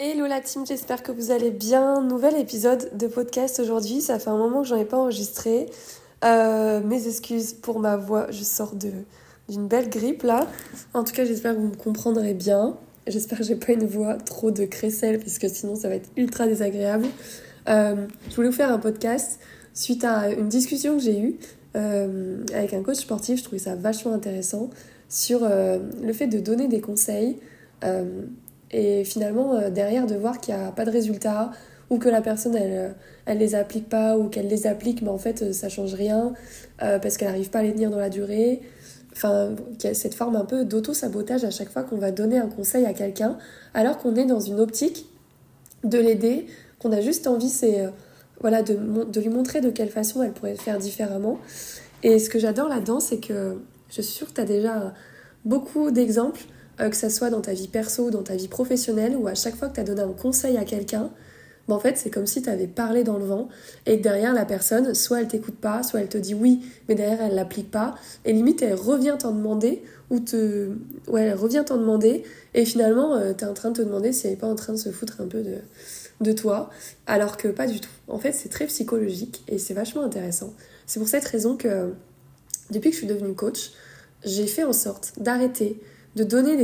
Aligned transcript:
Hello 0.00 0.28
la 0.28 0.40
team, 0.40 0.64
j'espère 0.64 1.02
que 1.02 1.10
vous 1.10 1.32
allez 1.32 1.50
bien. 1.50 2.00
Nouvel 2.02 2.36
épisode 2.36 2.96
de 2.96 3.08
podcast 3.08 3.58
aujourd'hui. 3.58 4.00
Ça 4.00 4.20
fait 4.20 4.30
un 4.30 4.36
moment 4.36 4.62
que 4.62 4.68
j'en 4.68 4.76
ai 4.76 4.84
pas 4.84 4.96
enregistré. 4.96 5.66
Euh, 6.24 6.80
mes 6.80 7.08
excuses 7.08 7.52
pour 7.52 7.80
ma 7.80 7.96
voix, 7.96 8.30
je 8.30 8.44
sors 8.44 8.76
de 8.76 8.92
d'une 9.48 9.66
belle 9.66 9.90
grippe 9.90 10.22
là. 10.22 10.46
En 10.94 11.02
tout 11.02 11.12
cas, 11.12 11.24
j'espère 11.24 11.56
que 11.56 11.58
vous 11.58 11.70
me 11.70 11.74
comprendrez 11.74 12.32
bien. 12.32 12.76
J'espère 13.08 13.38
que 13.38 13.44
j'ai 13.44 13.56
pas 13.56 13.72
une 13.72 13.86
voix 13.86 14.14
trop 14.14 14.52
de 14.52 14.66
crécelle 14.66 15.18
parce 15.18 15.36
que 15.40 15.48
sinon 15.48 15.74
ça 15.74 15.88
va 15.88 15.96
être 15.96 16.10
ultra 16.16 16.46
désagréable. 16.46 17.08
Euh, 17.68 18.06
je 18.30 18.36
voulais 18.36 18.50
vous 18.50 18.54
faire 18.54 18.70
un 18.70 18.78
podcast 18.78 19.40
suite 19.74 20.04
à 20.04 20.30
une 20.30 20.48
discussion 20.48 20.96
que 20.96 21.02
j'ai 21.02 21.18
eue 21.18 21.38
euh, 21.74 22.44
avec 22.54 22.72
un 22.72 22.84
coach 22.84 22.98
sportif. 22.98 23.40
Je 23.40 23.42
trouvais 23.42 23.58
ça 23.58 23.74
vachement 23.74 24.14
intéressant 24.14 24.70
sur 25.08 25.40
le 25.40 26.12
fait 26.12 26.28
de 26.28 26.38
donner 26.38 26.68
des 26.68 26.80
conseils 26.80 27.40
et 28.70 29.04
finalement, 29.04 29.54
euh, 29.54 29.70
derrière, 29.70 30.06
de 30.06 30.14
voir 30.14 30.40
qu'il 30.40 30.54
n'y 30.54 30.60
a 30.60 30.70
pas 30.72 30.84
de 30.84 30.90
résultat, 30.90 31.50
ou 31.90 31.98
que 31.98 32.08
la 32.08 32.20
personne, 32.20 32.54
elle, 32.54 32.72
euh, 32.72 32.88
elle 33.26 33.38
les 33.38 33.54
applique 33.54 33.88
pas, 33.88 34.18
ou 34.18 34.28
qu'elle 34.28 34.48
les 34.48 34.66
applique, 34.66 35.02
mais 35.02 35.08
en 35.08 35.18
fait, 35.18 35.42
euh, 35.42 35.52
ça 35.52 35.68
change 35.68 35.94
rien, 35.94 36.32
parce 36.78 37.16
qu'elle 37.16 37.28
n'arrive 37.28 37.50
pas 37.50 37.60
à 37.60 37.62
les 37.62 37.72
tenir 37.72 37.90
dans 37.90 37.98
la 37.98 38.10
durée. 38.10 38.60
Enfin, 39.12 39.56
cette 39.94 40.14
forme 40.14 40.36
un 40.36 40.44
peu 40.44 40.64
d'auto-sabotage 40.64 41.44
à 41.44 41.50
chaque 41.50 41.70
fois 41.70 41.82
qu'on 41.82 41.96
va 41.96 42.12
donner 42.12 42.38
un 42.38 42.46
conseil 42.46 42.86
à 42.86 42.92
quelqu'un, 42.92 43.36
alors 43.74 43.98
qu'on 43.98 44.14
est 44.14 44.26
dans 44.26 44.38
une 44.38 44.60
optique 44.60 45.06
de 45.82 45.98
l'aider, 45.98 46.46
qu'on 46.78 46.92
a 46.92 47.00
juste 47.00 47.26
envie, 47.26 47.48
c'est 47.48 47.88
voilà, 48.40 48.62
de, 48.62 48.78
de 49.04 49.20
lui 49.20 49.28
montrer 49.28 49.60
de 49.60 49.70
quelle 49.70 49.88
façon 49.88 50.22
elle 50.22 50.30
pourrait 50.30 50.54
faire 50.54 50.78
différemment. 50.78 51.38
Et 52.04 52.20
ce 52.20 52.30
que 52.30 52.38
j'adore 52.38 52.68
là-dedans, 52.68 53.00
c'est 53.00 53.18
que 53.18 53.58
je 53.88 54.02
suis 54.02 54.12
sûre 54.12 54.28
que 54.28 54.34
tu 54.34 54.40
as 54.40 54.44
déjà 54.44 54.94
beaucoup 55.44 55.90
d'exemples 55.90 56.42
que 56.78 56.96
ça 56.96 57.10
soit 57.10 57.30
dans 57.30 57.40
ta 57.40 57.52
vie 57.52 57.68
perso 57.68 58.06
ou 58.06 58.10
dans 58.10 58.22
ta 58.22 58.36
vie 58.36 58.48
professionnelle, 58.48 59.16
où 59.16 59.26
à 59.26 59.34
chaque 59.34 59.56
fois 59.56 59.68
que 59.68 59.74
tu 59.74 59.80
as 59.80 59.84
donné 59.84 60.02
un 60.02 60.12
conseil 60.12 60.56
à 60.56 60.64
quelqu'un, 60.64 61.10
ben 61.68 61.74
en 61.74 61.80
fait, 61.80 61.98
c'est 61.98 62.08
comme 62.08 62.26
si 62.26 62.40
tu 62.40 62.48
avais 62.48 62.66
parlé 62.66 63.04
dans 63.04 63.18
le 63.18 63.26
vent 63.26 63.48
et 63.84 63.98
que 63.98 64.02
derrière 64.02 64.32
la 64.32 64.46
personne, 64.46 64.94
soit 64.94 65.20
elle 65.20 65.28
t'écoute 65.28 65.56
pas, 65.56 65.82
soit 65.82 66.00
elle 66.00 66.08
te 66.08 66.16
dit 66.16 66.34
oui, 66.34 66.62
mais 66.88 66.94
derrière 66.94 67.20
elle 67.20 67.34
l'applique 67.34 67.70
pas. 67.70 67.94
Et 68.24 68.32
limite, 68.32 68.62
elle 68.62 68.74
revient 68.74 69.16
t'en 69.18 69.32
demander 69.32 69.82
ou 70.08 70.20
te. 70.20 70.70
Ouais, 71.08 71.22
elle 71.22 71.34
revient 71.34 71.62
t'en 71.66 71.76
demander 71.76 72.24
et 72.54 72.64
finalement, 72.64 73.16
euh, 73.16 73.34
tu 73.36 73.44
es 73.44 73.46
en 73.46 73.52
train 73.52 73.70
de 73.70 73.76
te 73.76 73.82
demander 73.82 74.12
si 74.12 74.26
elle 74.26 74.32
est 74.32 74.36
pas 74.36 74.46
en 74.46 74.54
train 74.54 74.72
de 74.72 74.78
se 74.78 74.90
foutre 74.90 75.20
un 75.20 75.26
peu 75.26 75.42
de, 75.42 75.56
de 76.22 76.32
toi, 76.32 76.70
alors 77.06 77.36
que 77.36 77.48
pas 77.48 77.66
du 77.66 77.80
tout. 77.80 77.90
En 78.08 78.18
fait, 78.18 78.32
c'est 78.32 78.48
très 78.48 78.66
psychologique 78.66 79.42
et 79.46 79.58
c'est 79.58 79.74
vachement 79.74 80.02
intéressant. 80.02 80.54
C'est 80.86 81.00
pour 81.00 81.08
cette 81.08 81.26
raison 81.26 81.56
que 81.56 81.92
depuis 82.70 82.90
que 82.90 82.94
je 82.94 83.00
suis 83.00 83.06
devenue 83.06 83.34
coach, 83.34 83.72
j'ai 84.24 84.46
fait 84.46 84.64
en 84.64 84.72
sorte 84.72 85.12
d'arrêter 85.18 85.80
de 86.18 86.24
donner 86.24 86.56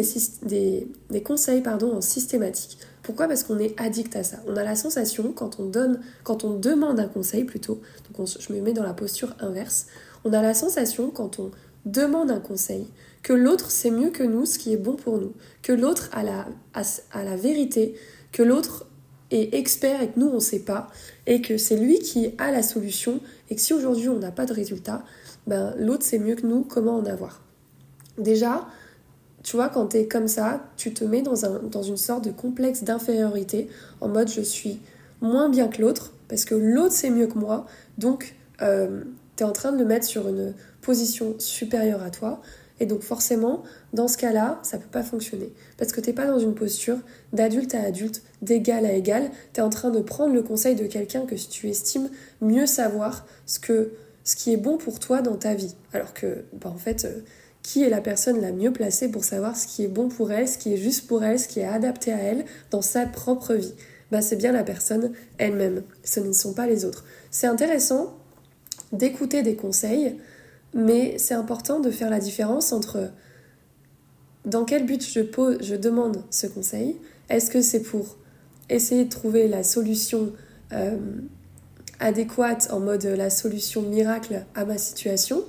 des, 0.42 1.22
conseils 1.22 1.60
pardon, 1.60 1.96
en 1.96 2.00
systématique. 2.00 2.76
Pourquoi? 3.04 3.28
Parce 3.28 3.44
qu'on 3.44 3.60
est 3.60 3.80
addict 3.80 4.16
à 4.16 4.24
ça. 4.24 4.38
On 4.48 4.56
a 4.56 4.64
la 4.64 4.74
sensation, 4.74 5.32
quand 5.32 5.60
on 5.60 5.66
donne, 5.66 6.00
quand 6.24 6.42
on 6.42 6.58
demande 6.58 6.98
un 6.98 7.06
conseil 7.06 7.44
plutôt, 7.44 7.80
donc 8.10 8.26
je 8.26 8.52
me 8.52 8.60
mets 8.60 8.72
dans 8.72 8.82
la 8.82 8.94
posture 8.94 9.36
inverse, 9.38 9.86
on 10.24 10.32
a 10.32 10.42
la 10.42 10.54
sensation, 10.54 11.10
quand 11.10 11.38
on 11.38 11.52
demande 11.86 12.32
un 12.32 12.40
conseil, 12.40 12.88
que 13.22 13.32
l'autre 13.32 13.70
sait 13.70 13.92
mieux 13.92 14.10
que 14.10 14.24
nous 14.24 14.44
ce 14.44 14.58
qui 14.58 14.72
est 14.72 14.76
bon 14.76 14.96
pour 14.96 15.18
nous, 15.18 15.34
que 15.62 15.72
l'autre 15.72 16.08
a 16.12 16.24
la, 16.24 16.48
a, 16.74 17.24
la 17.24 17.36
vérité, 17.36 17.94
que 18.32 18.42
l'autre 18.42 18.86
est 19.30 19.54
expert 19.54 20.02
et 20.02 20.08
que 20.08 20.18
nous 20.18 20.28
on 20.28 20.36
ne 20.36 20.40
sait 20.40 20.64
pas, 20.64 20.90
et 21.26 21.40
que 21.42 21.58
c'est 21.58 21.76
lui 21.76 22.00
qui 22.00 22.32
a 22.38 22.50
la 22.50 22.64
solution, 22.64 23.20
et 23.50 23.54
que 23.54 23.60
si 23.60 23.72
aujourd'hui 23.72 24.08
on 24.08 24.18
n'a 24.18 24.32
pas 24.32 24.46
de 24.46 24.52
résultat, 24.52 25.04
ben, 25.46 25.74
l'autre 25.78 26.04
sait 26.04 26.18
mieux 26.18 26.34
que 26.34 26.46
nous 26.46 26.62
comment 26.62 26.96
en 26.96 27.06
avoir. 27.06 27.40
Déjà, 28.18 28.66
tu 29.44 29.56
vois, 29.56 29.68
quand 29.68 29.88
tu 29.88 29.98
es 29.98 30.08
comme 30.08 30.26
ça, 30.26 30.64
tu 30.76 30.92
te 30.94 31.04
mets 31.04 31.20
dans, 31.22 31.44
un, 31.44 31.60
dans 31.70 31.82
une 31.82 31.98
sorte 31.98 32.24
de 32.24 32.30
complexe 32.30 32.82
d'infériorité, 32.82 33.68
en 34.00 34.08
mode 34.08 34.28
je 34.28 34.40
suis 34.40 34.80
moins 35.20 35.50
bien 35.50 35.68
que 35.68 35.82
l'autre, 35.82 36.14
parce 36.28 36.46
que 36.46 36.54
l'autre 36.54 36.94
c'est 36.94 37.10
mieux 37.10 37.26
que 37.26 37.38
moi, 37.38 37.66
donc 37.98 38.34
euh, 38.62 39.04
tu 39.36 39.44
en 39.44 39.52
train 39.52 39.70
de 39.70 39.78
le 39.78 39.84
mettre 39.84 40.06
sur 40.06 40.28
une 40.28 40.54
position 40.80 41.34
supérieure 41.38 42.02
à 42.02 42.10
toi, 42.10 42.40
et 42.80 42.86
donc 42.86 43.02
forcément, 43.02 43.62
dans 43.92 44.08
ce 44.08 44.16
cas-là, 44.16 44.58
ça 44.62 44.78
peut 44.78 44.88
pas 44.90 45.02
fonctionner, 45.02 45.52
parce 45.76 45.92
que 45.92 46.00
t'es 46.00 46.14
pas 46.14 46.26
dans 46.26 46.38
une 46.38 46.54
posture 46.54 46.96
d'adulte 47.34 47.74
à 47.74 47.82
adulte, 47.82 48.22
d'égal 48.40 48.86
à 48.86 48.92
égal, 48.92 49.30
tu 49.52 49.60
es 49.60 49.62
en 49.62 49.68
train 49.68 49.90
de 49.90 50.00
prendre 50.00 50.32
le 50.32 50.42
conseil 50.42 50.74
de 50.74 50.86
quelqu'un 50.86 51.26
que 51.26 51.34
tu 51.34 51.68
estimes 51.68 52.08
mieux 52.40 52.66
savoir 52.66 53.26
ce, 53.44 53.58
que, 53.58 53.92
ce 54.24 54.36
qui 54.36 54.54
est 54.54 54.56
bon 54.56 54.78
pour 54.78 55.00
toi 55.00 55.20
dans 55.20 55.36
ta 55.36 55.52
vie, 55.54 55.74
alors 55.92 56.14
que, 56.14 56.44
bah, 56.54 56.72
en 56.74 56.78
fait... 56.78 57.06
Qui 57.64 57.82
est 57.82 57.88
la 57.88 58.02
personne 58.02 58.42
la 58.42 58.52
mieux 58.52 58.72
placée 58.72 59.10
pour 59.10 59.24
savoir 59.24 59.56
ce 59.56 59.66
qui 59.66 59.82
est 59.82 59.88
bon 59.88 60.08
pour 60.08 60.30
elle, 60.30 60.46
ce 60.46 60.58
qui 60.58 60.74
est 60.74 60.76
juste 60.76 61.08
pour 61.08 61.24
elle, 61.24 61.40
ce 61.40 61.48
qui 61.48 61.60
est 61.60 61.66
adapté 61.66 62.12
à 62.12 62.18
elle 62.18 62.44
dans 62.70 62.82
sa 62.82 63.06
propre 63.06 63.54
vie 63.54 63.72
bah, 64.12 64.20
C'est 64.20 64.36
bien 64.36 64.52
la 64.52 64.62
personne 64.62 65.12
elle-même, 65.38 65.82
ce 66.04 66.20
ne 66.20 66.32
sont 66.32 66.52
pas 66.52 66.66
les 66.66 66.84
autres. 66.84 67.04
C'est 67.30 67.46
intéressant 67.46 68.14
d'écouter 68.92 69.42
des 69.42 69.56
conseils, 69.56 70.16
mais 70.74 71.16
c'est 71.18 71.34
important 71.34 71.80
de 71.80 71.90
faire 71.90 72.10
la 72.10 72.20
différence 72.20 72.72
entre 72.72 73.10
dans 74.44 74.66
quel 74.66 74.84
but 74.84 75.02
je, 75.02 75.20
pose, 75.20 75.56
je 75.62 75.74
demande 75.74 76.22
ce 76.30 76.46
conseil. 76.46 76.96
Est-ce 77.30 77.50
que 77.50 77.62
c'est 77.62 77.80
pour 77.80 78.18
essayer 78.68 79.06
de 79.06 79.10
trouver 79.10 79.48
la 79.48 79.62
solution 79.62 80.32
euh, 80.72 80.98
adéquate 81.98 82.68
en 82.70 82.80
mode 82.80 83.04
la 83.04 83.30
solution 83.30 83.82
miracle 83.82 84.44
à 84.54 84.64
ma 84.64 84.76
situation 84.78 85.42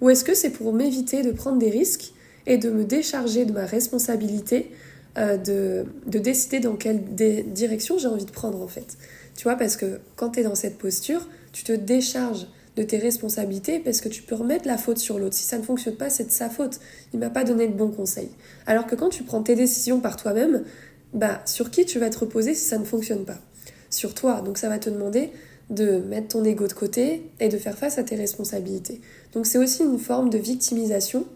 ou 0.00 0.10
est-ce 0.10 0.24
que 0.24 0.34
c'est 0.34 0.50
pour 0.50 0.72
m'éviter 0.72 1.22
de 1.22 1.30
prendre 1.30 1.58
des 1.58 1.70
risques 1.70 2.12
et 2.46 2.58
de 2.58 2.70
me 2.70 2.84
décharger 2.84 3.44
de 3.44 3.52
ma 3.52 3.66
responsabilité 3.66 4.70
euh, 5.18 5.36
de, 5.36 5.86
de, 6.06 6.18
décider 6.18 6.60
dans 6.60 6.76
quelle 6.76 7.02
direction 7.02 7.98
j'ai 7.98 8.08
envie 8.08 8.26
de 8.26 8.30
prendre 8.30 8.60
en 8.62 8.68
fait? 8.68 8.98
Tu 9.36 9.44
vois, 9.44 9.56
parce 9.56 9.76
que 9.76 10.00
quand 10.16 10.30
tu 10.30 10.40
es 10.40 10.42
dans 10.42 10.54
cette 10.54 10.78
posture, 10.78 11.26
tu 11.52 11.64
te 11.64 11.72
décharges 11.72 12.46
de 12.76 12.82
tes 12.82 12.98
responsabilités 12.98 13.78
parce 13.78 14.00
que 14.00 14.08
tu 14.08 14.22
peux 14.22 14.34
remettre 14.34 14.66
la 14.66 14.76
faute 14.76 14.98
sur 14.98 15.18
l'autre. 15.18 15.34
Si 15.34 15.44
ça 15.44 15.58
ne 15.58 15.62
fonctionne 15.62 15.96
pas, 15.96 16.10
c'est 16.10 16.24
de 16.24 16.30
sa 16.30 16.50
faute. 16.50 16.78
Il 17.12 17.18
m'a 17.18 17.30
pas 17.30 17.44
donné 17.44 17.66
de 17.66 17.72
bons 17.72 17.90
conseils. 17.90 18.30
Alors 18.66 18.86
que 18.86 18.94
quand 18.94 19.08
tu 19.08 19.24
prends 19.24 19.42
tes 19.42 19.54
décisions 19.54 20.00
par 20.00 20.16
toi-même, 20.16 20.62
bah 21.14 21.40
sur 21.46 21.70
qui 21.70 21.86
tu 21.86 21.98
vas 21.98 22.10
te 22.10 22.18
reposer 22.18 22.54
si 22.54 22.66
ça 22.66 22.78
ne 22.78 22.84
fonctionne 22.84 23.24
pas? 23.24 23.38
Sur 23.88 24.14
toi. 24.14 24.42
Donc 24.42 24.58
ça 24.58 24.68
va 24.68 24.78
te 24.78 24.90
demander 24.90 25.32
de 25.70 25.98
mettre 25.98 26.28
ton 26.28 26.44
ego 26.44 26.66
de 26.66 26.72
côté 26.72 27.30
et 27.40 27.48
de 27.48 27.58
faire 27.58 27.76
face 27.76 27.98
à 27.98 28.04
tes 28.04 28.16
responsabilités. 28.16 29.00
Donc 29.32 29.46
c'est 29.46 29.58
aussi 29.58 29.82
une 29.82 29.98
forme 29.98 30.30
de 30.30 30.38
victimisation 30.38 31.26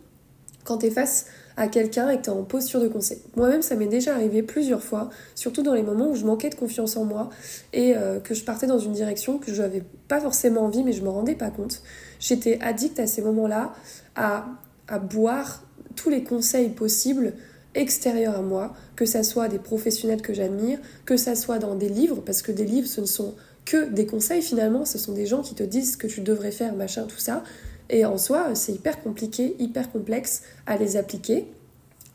quand 0.64 0.78
tu 0.78 0.86
es 0.86 0.90
face 0.90 1.26
à 1.56 1.68
quelqu'un 1.68 2.08
et 2.10 2.18
que 2.18 2.22
tu 2.22 2.30
es 2.30 2.32
en 2.32 2.44
posture 2.44 2.80
de 2.80 2.88
conseil. 2.88 3.18
Moi-même, 3.36 3.62
ça 3.62 3.74
m'est 3.74 3.86
déjà 3.86 4.14
arrivé 4.14 4.42
plusieurs 4.42 4.82
fois, 4.82 5.10
surtout 5.34 5.62
dans 5.62 5.74
les 5.74 5.82
moments 5.82 6.10
où 6.10 6.14
je 6.14 6.24
manquais 6.24 6.48
de 6.48 6.54
confiance 6.54 6.96
en 6.96 7.04
moi 7.04 7.28
et 7.72 7.96
euh, 7.96 8.20
que 8.20 8.34
je 8.34 8.44
partais 8.44 8.66
dans 8.66 8.78
une 8.78 8.92
direction 8.92 9.38
que 9.38 9.52
je 9.52 9.60
n'avais 9.62 9.82
pas 10.08 10.20
forcément 10.20 10.62
envie, 10.62 10.84
mais 10.84 10.92
je 10.92 11.02
me 11.02 11.08
rendais 11.08 11.34
pas 11.34 11.50
compte. 11.50 11.82
J'étais 12.18 12.58
addict 12.60 12.98
à 13.00 13.06
ces 13.06 13.20
moments-là 13.22 13.74
à, 14.16 14.46
à 14.88 14.98
boire 14.98 15.64
tous 15.96 16.08
les 16.08 16.22
conseils 16.22 16.70
possibles 16.70 17.34
extérieurs 17.74 18.36
à 18.36 18.42
moi, 18.42 18.74
que 18.96 19.04
ça 19.04 19.22
soit 19.22 19.48
des 19.48 19.58
professionnels 19.58 20.22
que 20.22 20.34
j'admire, 20.34 20.78
que 21.04 21.16
ça 21.16 21.34
soit 21.34 21.58
dans 21.58 21.74
des 21.74 21.88
livres, 21.88 22.20
parce 22.24 22.42
que 22.42 22.52
des 22.52 22.64
livres, 22.64 22.88
ce 22.88 23.00
ne 23.00 23.06
sont 23.06 23.34
que 23.70 23.88
des 23.88 24.04
conseils 24.04 24.42
finalement, 24.42 24.84
ce 24.84 24.98
sont 24.98 25.12
des 25.12 25.26
gens 25.26 25.42
qui 25.42 25.54
te 25.54 25.62
disent 25.62 25.92
ce 25.92 25.96
que 25.96 26.08
tu 26.08 26.22
devrais 26.22 26.50
faire, 26.50 26.74
machin, 26.74 27.04
tout 27.04 27.18
ça. 27.18 27.44
Et 27.88 28.04
en 28.04 28.18
soi, 28.18 28.56
c'est 28.56 28.72
hyper 28.72 29.00
compliqué, 29.00 29.54
hyper 29.60 29.92
complexe 29.92 30.42
à 30.66 30.76
les 30.76 30.96
appliquer. 30.96 31.46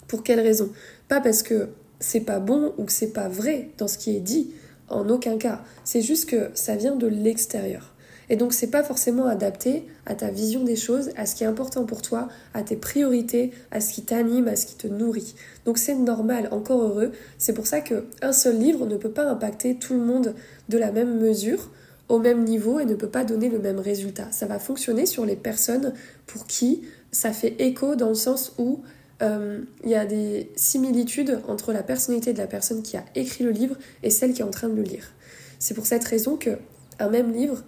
Pour 0.09 0.21
quelle 0.21 0.41
raison? 0.41 0.69
Pas 1.07 1.21
parce 1.21 1.43
que 1.43 1.69
c'est 2.01 2.19
pas 2.19 2.39
bon 2.39 2.73
ou 2.77 2.83
que 2.83 2.91
c'est 2.91 3.13
pas 3.13 3.29
vrai 3.29 3.69
dans 3.77 3.87
ce 3.87 3.97
qui 3.97 4.17
est 4.17 4.19
dit, 4.19 4.51
en 4.89 5.07
aucun 5.07 5.37
cas. 5.37 5.63
C'est 5.85 6.01
juste 6.01 6.29
que 6.29 6.51
ça 6.55 6.75
vient 6.75 6.97
de 6.97 7.07
l'extérieur. 7.07 7.94
Et 8.29 8.35
donc 8.35 8.53
c'est 8.53 8.71
pas 8.71 8.83
forcément 8.83 9.25
adapté 9.27 9.85
à 10.05 10.15
ta 10.15 10.29
vision 10.29 10.63
des 10.63 10.75
choses, 10.75 11.11
à 11.15 11.25
ce 11.25 11.35
qui 11.35 11.43
est 11.43 11.47
important 11.47 11.85
pour 11.85 12.01
toi, 12.01 12.27
à 12.53 12.63
tes 12.63 12.75
priorités, 12.75 13.51
à 13.71 13.81
ce 13.81 13.93
qui 13.93 14.03
t'anime, 14.03 14.47
à 14.47 14.55
ce 14.55 14.65
qui 14.65 14.75
te 14.75 14.87
nourrit. 14.87 15.35
Donc 15.65 15.77
c'est 15.77 15.95
normal, 15.95 16.49
encore 16.51 16.81
heureux. 16.81 17.11
C'est 17.37 17.53
pour 17.53 17.67
ça 17.67 17.81
que 17.81 18.05
un 18.21 18.33
seul 18.33 18.57
livre 18.57 18.85
ne 18.85 18.97
peut 18.97 19.11
pas 19.11 19.25
impacter 19.25 19.75
tout 19.75 19.93
le 19.93 20.01
monde 20.01 20.33
de 20.69 20.77
la 20.77 20.91
même 20.91 21.19
mesure, 21.19 21.69
au 22.09 22.19
même 22.19 22.43
niveau 22.43 22.79
et 22.79 22.85
ne 22.85 22.95
peut 22.95 23.09
pas 23.09 23.23
donner 23.23 23.49
le 23.49 23.59
même 23.59 23.79
résultat. 23.79 24.27
Ça 24.31 24.45
va 24.45 24.59
fonctionner 24.59 25.05
sur 25.05 25.25
les 25.25 25.35
personnes 25.35 25.93
pour 26.27 26.45
qui 26.45 26.83
ça 27.11 27.31
fait 27.31 27.55
écho 27.59 27.95
dans 27.95 28.09
le 28.09 28.15
sens 28.15 28.53
où 28.57 28.81
euh, 29.21 29.61
il 29.83 29.89
y 29.89 29.95
a 29.95 30.05
des 30.05 30.51
similitudes 30.55 31.39
entre 31.47 31.71
la 31.71 31.83
personnalité 31.83 32.33
de 32.33 32.37
la 32.37 32.47
personne 32.47 32.83
qui 32.83 32.97
a 32.97 33.05
écrit 33.15 33.43
le 33.43 33.51
livre 33.51 33.75
et 34.03 34.09
celle 34.09 34.33
qui 34.33 34.41
est 34.41 34.45
en 34.45 34.51
train 34.51 34.67
de 34.67 34.75
le 34.75 34.83
lire. 34.83 35.13
C'est 35.57 35.73
pour 35.73 35.85
cette 35.85 36.03
raison 36.03 36.35
que 36.35 36.57
un 36.99 37.09
même 37.09 37.31
livre 37.31 37.63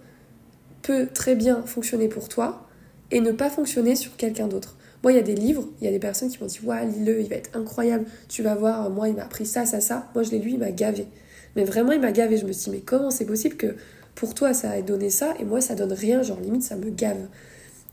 peut 0.88 1.06
très 1.12 1.34
bien 1.34 1.60
fonctionner 1.66 2.08
pour 2.08 2.30
toi 2.30 2.66
et 3.10 3.20
ne 3.20 3.30
pas 3.30 3.50
fonctionner 3.50 3.94
sur 3.94 4.16
quelqu'un 4.16 4.48
d'autre. 4.48 4.78
Moi, 5.02 5.12
il 5.12 5.16
y 5.16 5.18
a 5.18 5.22
des 5.22 5.34
livres, 5.34 5.68
il 5.80 5.84
y 5.84 5.88
a 5.88 5.90
des 5.90 5.98
personnes 5.98 6.30
qui 6.30 6.40
m'ont 6.40 6.46
dit 6.46 6.60
Ouais, 6.64 6.86
lis-le, 6.86 7.20
il 7.20 7.28
va 7.28 7.36
être 7.36 7.50
incroyable, 7.54 8.06
tu 8.30 8.42
vas 8.42 8.54
voir, 8.54 8.88
moi, 8.88 9.10
il 9.10 9.14
m'a 9.14 9.24
appris 9.24 9.44
ça, 9.44 9.66
ça, 9.66 9.82
ça. 9.82 10.08
Moi, 10.14 10.22
je 10.22 10.30
l'ai 10.30 10.38
lu, 10.38 10.52
il 10.52 10.58
m'a 10.58 10.70
gavé. 10.70 11.06
Mais 11.56 11.64
vraiment, 11.64 11.92
il 11.92 12.00
m'a 12.00 12.10
gavé. 12.10 12.38
Je 12.38 12.46
me 12.46 12.52
suis 12.52 12.70
dit 12.70 12.78
Mais 12.78 12.82
comment 12.82 13.10
c'est 13.10 13.26
possible 13.26 13.56
que 13.56 13.76
pour 14.14 14.32
toi, 14.32 14.54
ça 14.54 14.78
ait 14.78 14.82
donné 14.82 15.10
ça 15.10 15.34
et 15.38 15.44
moi, 15.44 15.60
ça 15.60 15.74
donne 15.74 15.92
rien 15.92 16.22
Genre, 16.22 16.40
limite, 16.40 16.62
ça 16.62 16.76
me 16.76 16.88
gave. 16.88 17.28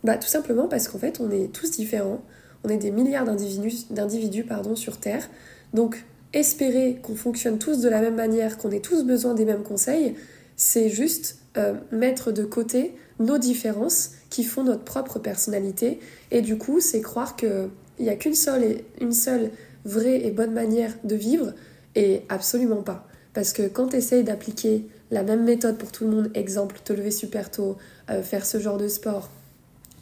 Bah, 0.06 0.18
tout 0.18 0.30
simplement 0.30 0.70
parce 0.70 0.88
qu'en 0.88 0.98
fait, 0.98 1.20
on 1.20 1.30
est 1.32 1.52
tous 1.52 1.72
différents. 1.72 2.22
On 2.64 2.70
est 2.70 2.78
des 2.78 2.92
milliards 2.92 3.26
d'individus, 3.26 3.88
d'individus 3.90 4.46
pardon, 4.46 4.78
sur 4.78 5.02
Terre. 5.02 5.30
Donc, 5.74 6.06
espérer 6.32 6.98
qu'on 7.04 7.16
fonctionne 7.16 7.60
tous 7.60 7.82
de 7.82 7.90
la 7.90 8.00
même 8.00 8.16
manière, 8.16 8.58
qu'on 8.58 8.72
ait 8.72 8.80
tous 8.80 9.04
besoin 9.04 9.34
des 9.34 9.44
mêmes 9.44 9.64
conseils, 9.64 10.16
c'est 10.56 10.90
juste 10.90 11.38
euh, 11.58 11.74
mettre 11.92 12.32
de 12.32 12.44
côté 12.44 12.96
nos 13.20 13.38
différences 13.38 14.12
qui 14.30 14.44
font 14.44 14.64
notre 14.64 14.84
propre 14.84 15.20
personnalité. 15.20 16.00
Et 16.32 16.42
du 16.42 16.58
coup, 16.58 16.80
c'est 16.80 17.02
croire 17.02 17.36
qu'il 17.36 17.70
n'y 18.00 18.10
a 18.10 18.16
qu'une 18.16 18.36
seule, 18.36 18.64
et, 18.64 18.86
une 19.00 19.14
seule 19.14 19.52
vraie 19.86 20.26
et 20.26 20.32
bonne 20.32 20.54
manière 20.54 20.94
de 21.04 21.16
vivre, 21.16 21.54
et 21.96 22.24
absolument 22.30 22.82
pas. 22.82 23.08
Parce 23.34 23.54
que 23.54 23.68
quand 23.68 23.90
tu 23.90 23.98
essayes 23.98 24.24
d'appliquer 24.24 24.86
la 25.12 25.24
même 25.24 25.44
méthode 25.44 25.78
pour 25.78 25.92
tout 25.92 26.06
le 26.06 26.12
monde, 26.12 26.32
exemple, 26.34 26.78
te 26.84 26.94
lever 26.94 27.12
super 27.12 27.52
tôt, 27.52 27.78
euh, 28.10 28.22
faire 28.22 28.46
ce 28.46 28.60
genre 28.60 28.78
de 28.78 28.88
sport, 28.88 29.30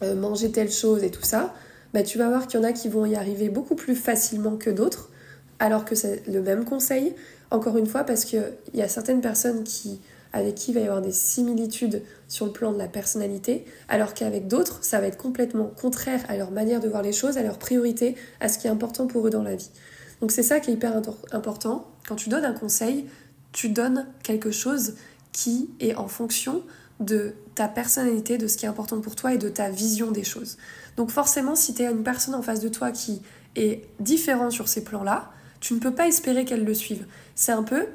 euh, 0.02 0.16
manger 0.16 0.52
telle 0.52 0.72
chose 0.72 1.04
et 1.04 1.12
tout 1.12 1.24
ça, 1.24 1.54
bah, 1.94 2.04
tu 2.04 2.18
vas 2.18 2.30
voir 2.30 2.48
qu'il 2.48 2.60
y 2.60 2.64
en 2.64 2.66
a 2.66 2.74
qui 2.74 2.90
vont 2.90 3.06
y 3.06 3.16
arriver 3.16 3.50
beaucoup 3.50 3.76
plus 3.76 3.96
facilement 3.96 4.58
que 4.58 4.70
d'autres, 4.70 5.10
alors 5.60 5.86
que 5.86 5.96
c'est 5.96 6.26
le 6.28 6.42
même 6.42 6.66
conseil. 6.66 7.14
Encore 7.52 7.78
une 7.78 7.86
fois, 7.86 8.04
parce 8.04 8.26
qu'il 8.26 8.44
y 8.74 8.82
a 8.82 8.88
certaines 8.88 9.22
personnes 9.22 9.64
qui 9.64 10.00
avec 10.34 10.56
qui 10.56 10.72
il 10.72 10.74
va 10.74 10.80
y 10.82 10.84
avoir 10.84 11.02
des 11.02 11.12
similitudes 11.12 12.04
sur 12.28 12.48
le 12.48 12.52
plan 12.52 12.74
de 12.74 12.78
la 12.78 12.88
personnalité, 12.88 13.66
alors 13.88 14.14
qu'avec 14.14 14.48
d'autres, 14.48 14.84
ça 14.84 15.00
va 15.00 15.08
être 15.08 15.18
complètement 15.18 15.68
contraire 15.68 16.24
à 16.28 16.36
leur 16.36 16.52
manière 16.52 16.80
de 16.80 16.90
voir 16.90 17.04
les 17.04 17.14
choses, 17.14 17.38
à 17.38 17.44
leur 17.44 17.60
priorité, 17.60 18.16
à 18.40 18.50
ce 18.50 18.58
qui 18.58 18.68
est 18.68 18.72
important 18.72 19.08
pour 19.08 19.28
eux 19.28 19.30
dans 19.30 19.44
la 19.44 19.56
vie. 19.56 19.70
Donc 20.20 20.32
c'est 20.32 20.44
ça 20.44 20.60
qui 20.60 20.72
est 20.72 20.74
hyper 20.74 21.00
important. 21.32 21.88
Quand 22.08 22.16
tu 22.16 22.30
donnes 22.30 22.46
un 22.46 22.54
conseil, 22.54 23.06
tu 23.52 23.70
donnes 23.70 24.08
quelque 24.24 24.52
chose 24.52 24.96
qui 25.32 25.70
est 25.80 25.96
en 25.96 26.08
fonction 26.08 26.64
de 27.00 27.34
ta 27.56 27.68
personnalité, 27.68 28.38
de 28.38 28.48
ce 28.48 28.58
qui 28.58 28.66
est 28.66 28.70
important 28.70 29.02
pour 29.02 29.16
toi 29.16 29.34
et 29.34 29.38
de 29.38 29.50
ta 29.50 29.70
vision 29.70 30.12
des 30.12 30.24
choses. 30.24 30.58
Donc 30.98 31.12
forcément, 31.12 31.56
si 31.56 31.74
tu 31.74 31.84
as 31.84 31.92
une 31.92 32.04
personne 32.04 32.36
en 32.36 32.42
face 32.42 32.60
de 32.60 32.70
toi 32.70 32.92
qui 32.92 33.22
est 33.56 33.86
différente 34.00 34.52
sur 34.52 34.68
ces 34.68 34.84
plans-là, 34.84 35.32
tu 35.60 35.74
ne 35.74 35.80
peux 35.80 35.94
pas 35.94 36.08
espérer 36.08 36.46
qu'elle 36.46 36.66
le 36.66 36.74
suive. 36.74 37.06
C'est 37.36 37.52
un 37.52 37.64
peu 37.64 37.88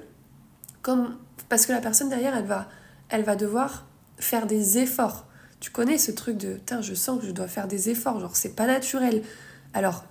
comme 0.83 1.17
parce 1.49 1.67
que 1.67 1.73
la 1.73 1.81
personne 1.81 2.09
derrière, 2.09 2.37
elle 2.37 2.47
va, 2.47 2.69
elle 3.09 3.25
va 3.25 3.37
devoir 3.37 3.87
faire 4.19 4.47
des 4.47 4.79
efforts. 4.79 5.27
Tu 5.61 5.71
connais 5.71 5.99
ce 5.99 6.13
truc 6.13 6.37
de, 6.37 6.61
je 6.81 6.95
sens 6.95 7.21
que 7.21 7.27
je 7.27 7.33
dois 7.33 7.49
faire 7.49 7.69
des 7.69 7.91
efforts, 7.91 8.21
genre 8.21 8.37
c'est 8.37 8.55
pas 8.55 8.67
naturel. 8.67 9.23
Alors, 9.75 10.05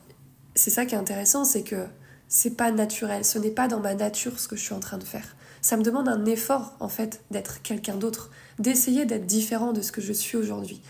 c'est 0.56 0.72
ça 0.72 0.86
qui 0.86 0.96
est 0.96 0.98
intéressant, 0.98 1.46
c'est 1.46 1.64
que 1.64 1.86
c'est 2.28 2.58
pas 2.58 2.72
naturel, 2.72 3.24
ce 3.24 3.40
n'est 3.40 3.52
pas 3.52 3.68
dans 3.68 3.80
ma 3.80 3.96
nature 3.96 4.40
ce 4.40 4.48
que 4.48 4.56
je 4.56 4.62
suis 4.62 4.74
en 4.74 4.80
train 4.80 4.98
de 4.98 5.04
faire. 5.04 5.36
Ça 5.62 5.78
me 5.78 5.84
demande 5.84 6.10
un 6.10 6.26
effort, 6.26 6.76
en 6.80 6.90
fait, 6.90 7.22
d'être 7.32 7.62
quelqu'un 7.62 7.96
d'autre, 7.96 8.30
d'essayer 8.60 9.06
d'être 9.06 9.26
différent 9.26 9.74
de 9.74 9.82
ce 9.82 9.92
que 9.92 10.02
je 10.02 10.14
suis 10.14 10.38
aujourd'hui. 10.38 10.82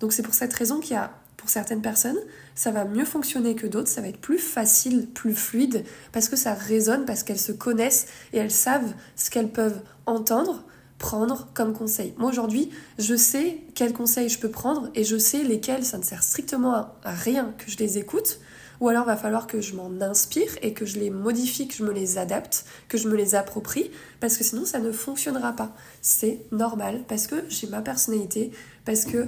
Donc 0.00 0.12
c'est 0.12 0.22
pour 0.22 0.34
cette 0.34 0.52
raison 0.52 0.80
qu'il 0.80 0.92
y 0.92 0.96
a 0.96 1.12
pour 1.40 1.48
certaines 1.48 1.80
personnes, 1.80 2.18
ça 2.54 2.70
va 2.70 2.84
mieux 2.84 3.06
fonctionner 3.06 3.54
que 3.54 3.66
d'autres, 3.66 3.88
ça 3.88 4.02
va 4.02 4.08
être 4.08 4.20
plus 4.20 4.38
facile, 4.38 5.06
plus 5.06 5.34
fluide, 5.34 5.84
parce 6.12 6.28
que 6.28 6.36
ça 6.36 6.52
résonne, 6.52 7.06
parce 7.06 7.22
qu'elles 7.22 7.40
se 7.40 7.50
connaissent 7.50 8.08
et 8.34 8.38
elles 8.38 8.50
savent 8.50 8.92
ce 9.16 9.30
qu'elles 9.30 9.50
peuvent 9.50 9.80
entendre, 10.04 10.64
prendre 10.98 11.48
comme 11.54 11.72
conseil. 11.72 12.12
Moi 12.18 12.28
aujourd'hui, 12.28 12.68
je 12.98 13.14
sais 13.16 13.56
quels 13.74 13.94
conseils 13.94 14.28
je 14.28 14.38
peux 14.38 14.50
prendre 14.50 14.90
et 14.94 15.02
je 15.02 15.16
sais 15.16 15.42
lesquels 15.42 15.86
ça 15.86 15.96
ne 15.96 16.02
sert 16.02 16.22
strictement 16.22 16.74
à 16.74 17.12
rien 17.12 17.54
que 17.56 17.70
je 17.70 17.78
les 17.78 17.96
écoute, 17.96 18.38
ou 18.80 18.90
alors 18.90 19.06
va 19.06 19.16
falloir 19.16 19.46
que 19.46 19.62
je 19.62 19.74
m'en 19.74 19.90
inspire 20.02 20.50
et 20.60 20.74
que 20.74 20.84
je 20.84 20.98
les 20.98 21.08
modifie, 21.08 21.68
que 21.68 21.74
je 21.74 21.84
me 21.84 21.92
les 21.92 22.18
adapte, 22.18 22.66
que 22.88 22.98
je 22.98 23.08
me 23.08 23.16
les 23.16 23.34
approprie, 23.34 23.90
parce 24.20 24.36
que 24.36 24.44
sinon 24.44 24.66
ça 24.66 24.78
ne 24.78 24.92
fonctionnera 24.92 25.54
pas. 25.54 25.74
C'est 26.02 26.44
normal, 26.52 27.04
parce 27.08 27.26
que 27.26 27.36
j'ai 27.48 27.66
ma 27.66 27.80
personnalité, 27.80 28.50
parce 28.84 29.06
que 29.06 29.26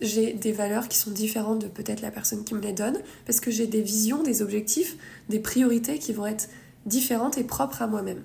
j'ai 0.00 0.32
des 0.32 0.52
valeurs 0.52 0.88
qui 0.88 0.98
sont 0.98 1.10
différentes 1.10 1.60
de 1.60 1.68
peut-être 1.68 2.02
la 2.02 2.10
personne 2.10 2.44
qui 2.44 2.54
me 2.54 2.60
les 2.60 2.72
donne, 2.72 2.98
parce 3.26 3.40
que 3.40 3.50
j'ai 3.50 3.66
des 3.66 3.82
visions, 3.82 4.22
des 4.22 4.42
objectifs, 4.42 4.96
des 5.28 5.38
priorités 5.38 5.98
qui 5.98 6.12
vont 6.12 6.26
être 6.26 6.48
différentes 6.86 7.38
et 7.38 7.44
propres 7.44 7.82
à 7.82 7.86
moi-même. 7.86 8.22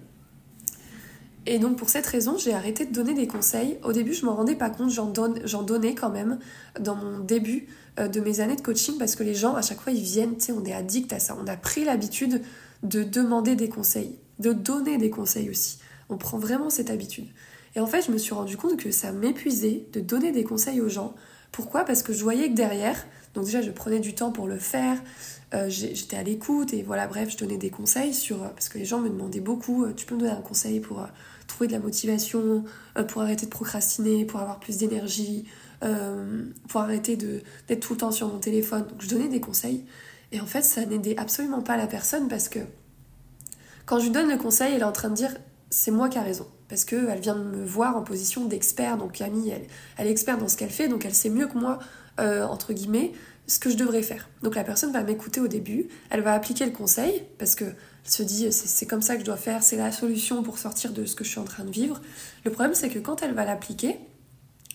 Et 1.45 1.57
donc 1.57 1.77
pour 1.77 1.89
cette 1.89 2.05
raison, 2.05 2.37
j'ai 2.37 2.53
arrêté 2.53 2.85
de 2.85 2.93
donner 2.93 3.13
des 3.13 3.27
conseils. 3.27 3.77
Au 3.83 3.93
début, 3.93 4.13
je 4.13 4.25
m'en 4.25 4.35
rendais 4.35 4.55
pas 4.55 4.69
compte, 4.69 4.91
j'en, 4.91 5.63
donnais 5.63 5.95
quand 5.95 6.09
même 6.09 6.37
dans 6.79 6.95
mon 6.95 7.19
début 7.19 7.67
euh, 7.99 8.07
de 8.07 8.19
mes 8.19 8.39
années 8.39 8.55
de 8.55 8.61
coaching 8.61 8.97
parce 8.97 9.15
que 9.15 9.23
les 9.23 9.35
gens, 9.35 9.55
à 9.55 9.61
chaque 9.61 9.79
fois, 9.79 9.93
ils 9.93 10.03
viennent, 10.03 10.35
tu 10.37 10.45
sais, 10.45 10.51
on 10.51 10.63
est 10.65 10.73
addict 10.73 11.11
à 11.13 11.19
ça. 11.19 11.35
On 11.41 11.47
a 11.47 11.55
pris 11.55 11.85
l'habitude 11.85 12.41
de 12.83 13.03
demander 13.03 13.55
des 13.55 13.69
conseils, 13.69 14.15
de 14.39 14.53
donner 14.53 14.97
des 14.97 15.09
conseils 15.09 15.49
aussi. 15.49 15.79
On 16.09 16.17
prend 16.17 16.37
vraiment 16.37 16.69
cette 16.69 16.89
habitude. 16.89 17.27
Et 17.75 17.79
en 17.79 17.87
fait, 17.87 18.05
je 18.05 18.11
me 18.11 18.17
suis 18.17 18.33
rendu 18.33 18.57
compte 18.57 18.77
que 18.77 18.91
ça 18.91 19.11
m'épuisait 19.11 19.87
de 19.93 20.01
donner 20.01 20.31
des 20.31 20.43
conseils 20.43 20.81
aux 20.81 20.89
gens 20.89 21.15
pourquoi? 21.51 21.83
Parce 21.83 22.03
que 22.03 22.13
je 22.13 22.23
voyais 22.23 22.49
que 22.49 22.55
derrière, 22.55 23.05
donc 23.33 23.45
déjà 23.45 23.61
je 23.61 23.71
prenais 23.71 23.99
du 23.99 24.13
temps 24.13 24.31
pour 24.31 24.47
le 24.47 24.57
faire, 24.57 24.97
euh, 25.53 25.67
j'étais 25.69 26.15
à 26.15 26.23
l'écoute 26.23 26.73
et 26.73 26.83
voilà, 26.83 27.07
bref, 27.07 27.31
je 27.31 27.37
donnais 27.37 27.57
des 27.57 27.71
conseils 27.71 28.13
sur. 28.13 28.43
Euh, 28.43 28.49
parce 28.49 28.69
que 28.69 28.77
les 28.77 28.85
gens 28.85 28.99
me 28.99 29.09
demandaient 29.09 29.39
beaucoup, 29.39 29.83
euh, 29.83 29.93
tu 29.93 30.05
peux 30.05 30.15
me 30.15 30.19
donner 30.19 30.31
un 30.31 30.41
conseil 30.41 30.79
pour 30.79 31.07
trouver 31.47 31.67
de 31.67 31.73
la 31.73 31.79
motivation, 31.79 32.63
pour 33.07 33.23
arrêter 33.23 33.47
de 33.47 33.51
procrastiner, 33.51 34.23
pour 34.25 34.39
avoir 34.39 34.59
plus 34.59 34.77
d'énergie, 34.77 35.45
pour 36.67 36.81
arrêter 36.81 37.15
d'être 37.15 37.79
tout 37.79 37.93
le 37.93 37.99
temps 37.99 38.11
sur 38.11 38.27
mon 38.27 38.37
téléphone. 38.37 38.85
Donc 38.85 39.01
je 39.01 39.09
donnais 39.09 39.29
des 39.29 39.41
conseils. 39.41 39.83
Et 40.31 40.39
en 40.39 40.45
fait, 40.45 40.61
ça 40.61 40.85
n'aidait 40.85 41.17
absolument 41.17 41.63
pas 41.63 41.75
la 41.75 41.87
personne 41.87 42.27
parce 42.27 42.49
que 42.49 42.59
quand 43.87 43.97
je 43.97 44.03
lui 44.03 44.11
donne 44.11 44.29
le 44.29 44.37
conseil, 44.37 44.75
elle 44.75 44.81
est 44.81 44.85
en 44.85 44.91
train 44.91 45.09
de 45.09 45.15
dire 45.15 45.35
c'est 45.71 45.89
moi 45.89 46.07
qui 46.07 46.19
a 46.19 46.21
raison 46.21 46.45
parce 46.69 46.85
qu'elle 46.85 47.19
vient 47.19 47.35
me 47.35 47.65
voir 47.65 47.97
en 47.97 48.03
position 48.03 48.45
d'expert. 48.45 48.97
Donc 48.97 49.13
Camille, 49.13 49.53
elle, 49.97 50.07
est 50.07 50.11
experte 50.11 50.39
dans 50.39 50.47
ce 50.47 50.55
qu'elle 50.55 50.69
fait, 50.69 50.87
donc 50.87 51.03
elle 51.03 51.15
sait 51.15 51.29
mieux 51.29 51.47
que 51.47 51.57
moi, 51.57 51.79
euh, 52.19 52.45
entre 52.45 52.73
guillemets, 52.73 53.11
ce 53.47 53.59
que 53.59 53.69
je 53.69 53.75
devrais 53.75 54.03
faire. 54.03 54.29
Donc 54.43 54.55
la 54.55 54.63
personne 54.63 54.93
va 54.93 55.03
m'écouter 55.03 55.41
au 55.41 55.47
début, 55.47 55.87
elle 56.11 56.21
va 56.21 56.33
appliquer 56.33 56.65
le 56.65 56.71
conseil, 56.71 57.23
parce 57.39 57.55
que 57.55 57.65
se 58.03 58.23
dit 58.23 58.51
c'est 58.51 58.85
comme 58.85 59.01
ça 59.01 59.15
que 59.15 59.21
je 59.21 59.25
dois 59.25 59.37
faire, 59.37 59.63
c'est 59.63 59.75
la 59.75 59.91
solution 59.91 60.41
pour 60.43 60.57
sortir 60.57 60.93
de 60.93 61.05
ce 61.05 61.15
que 61.15 61.23
je 61.23 61.29
suis 61.29 61.39
en 61.39 61.43
train 61.43 61.63
de 61.63 61.71
vivre. 61.71 62.01
Le 62.45 62.51
problème 62.51 62.75
c'est 62.75 62.89
que 62.89 62.99
quand 62.99 63.21
elle 63.23 63.33
va 63.33 63.45
l'appliquer, 63.45 63.99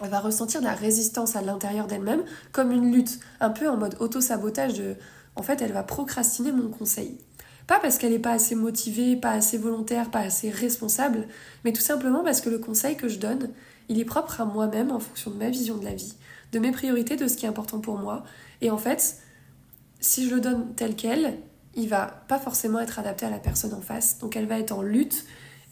elle 0.03 0.11
va 0.11 0.21
ressentir 0.21 0.61
de 0.61 0.67
la 0.67 0.75
résistance 0.75 1.37
à 1.37 1.43
l'intérieur 1.43 1.87
d'elle-même, 1.87 2.25
comme 2.53 2.73
une 2.73 2.93
lutte, 2.93 3.21
un 3.41 3.51
peu 3.51 3.69
en 3.69 3.77
mode 3.77 3.97
auto-sabotage 4.01 4.75
de... 4.75 4.97
En 5.37 5.43
fait, 5.43 5.63
elle 5.63 5.73
va 5.73 5.83
procrastiner 5.83 6.53
mon 6.53 6.69
conseil. 6.69 7.19
Pas 7.67 7.81
parce 7.81 7.99
qu'elle 7.99 8.13
n'est 8.13 8.19
pas 8.19 8.33
assez 8.33 8.55
motivée, 8.55 9.17
pas 9.17 9.31
assez 9.31 9.57
volontaire, 9.57 10.11
pas 10.11 10.21
assez 10.21 10.51
responsable, 10.51 11.27
mais 11.65 11.73
tout 11.73 11.81
simplement 11.81 12.23
parce 12.23 12.41
que 12.41 12.51
le 12.51 12.59
conseil 12.59 12.97
que 12.97 13.09
je 13.09 13.19
donne, 13.19 13.51
il 13.89 13.99
est 13.99 14.05
propre 14.05 14.41
à 14.41 14.45
moi-même 14.45 14.91
en 14.91 15.01
fonction 15.01 15.31
de 15.31 15.37
ma 15.37 15.49
vision 15.49 15.77
de 15.77 15.85
la 15.85 15.95
vie, 15.95 16.15
de 16.53 16.59
mes 16.59 16.73
priorités, 16.73 17.17
de 17.17 17.27
ce 17.27 17.37
qui 17.37 17.47
est 17.47 17.49
important 17.49 17.81
pour 17.81 17.99
moi. 17.99 18.25
Et 18.61 18.71
en 18.71 18.79
fait, 18.79 19.19
si 20.01 20.29
je 20.29 20.35
le 20.35 20.41
donne 20.41 20.75
tel 20.77 20.95
quel, 20.95 21.39
il 21.75 21.89
va 21.89 22.25
pas 22.29 22.39
forcément 22.39 22.81
être 22.81 22.99
adapté 22.99 23.27
à 23.27 23.31
la 23.31 23.39
personne 23.39 23.75
en 23.75 23.81
face. 23.81 24.19
Donc 24.19 24.37
elle 24.37 24.47
va 24.47 24.59
être 24.59 24.73
en 24.73 24.83
lutte. 24.83 25.25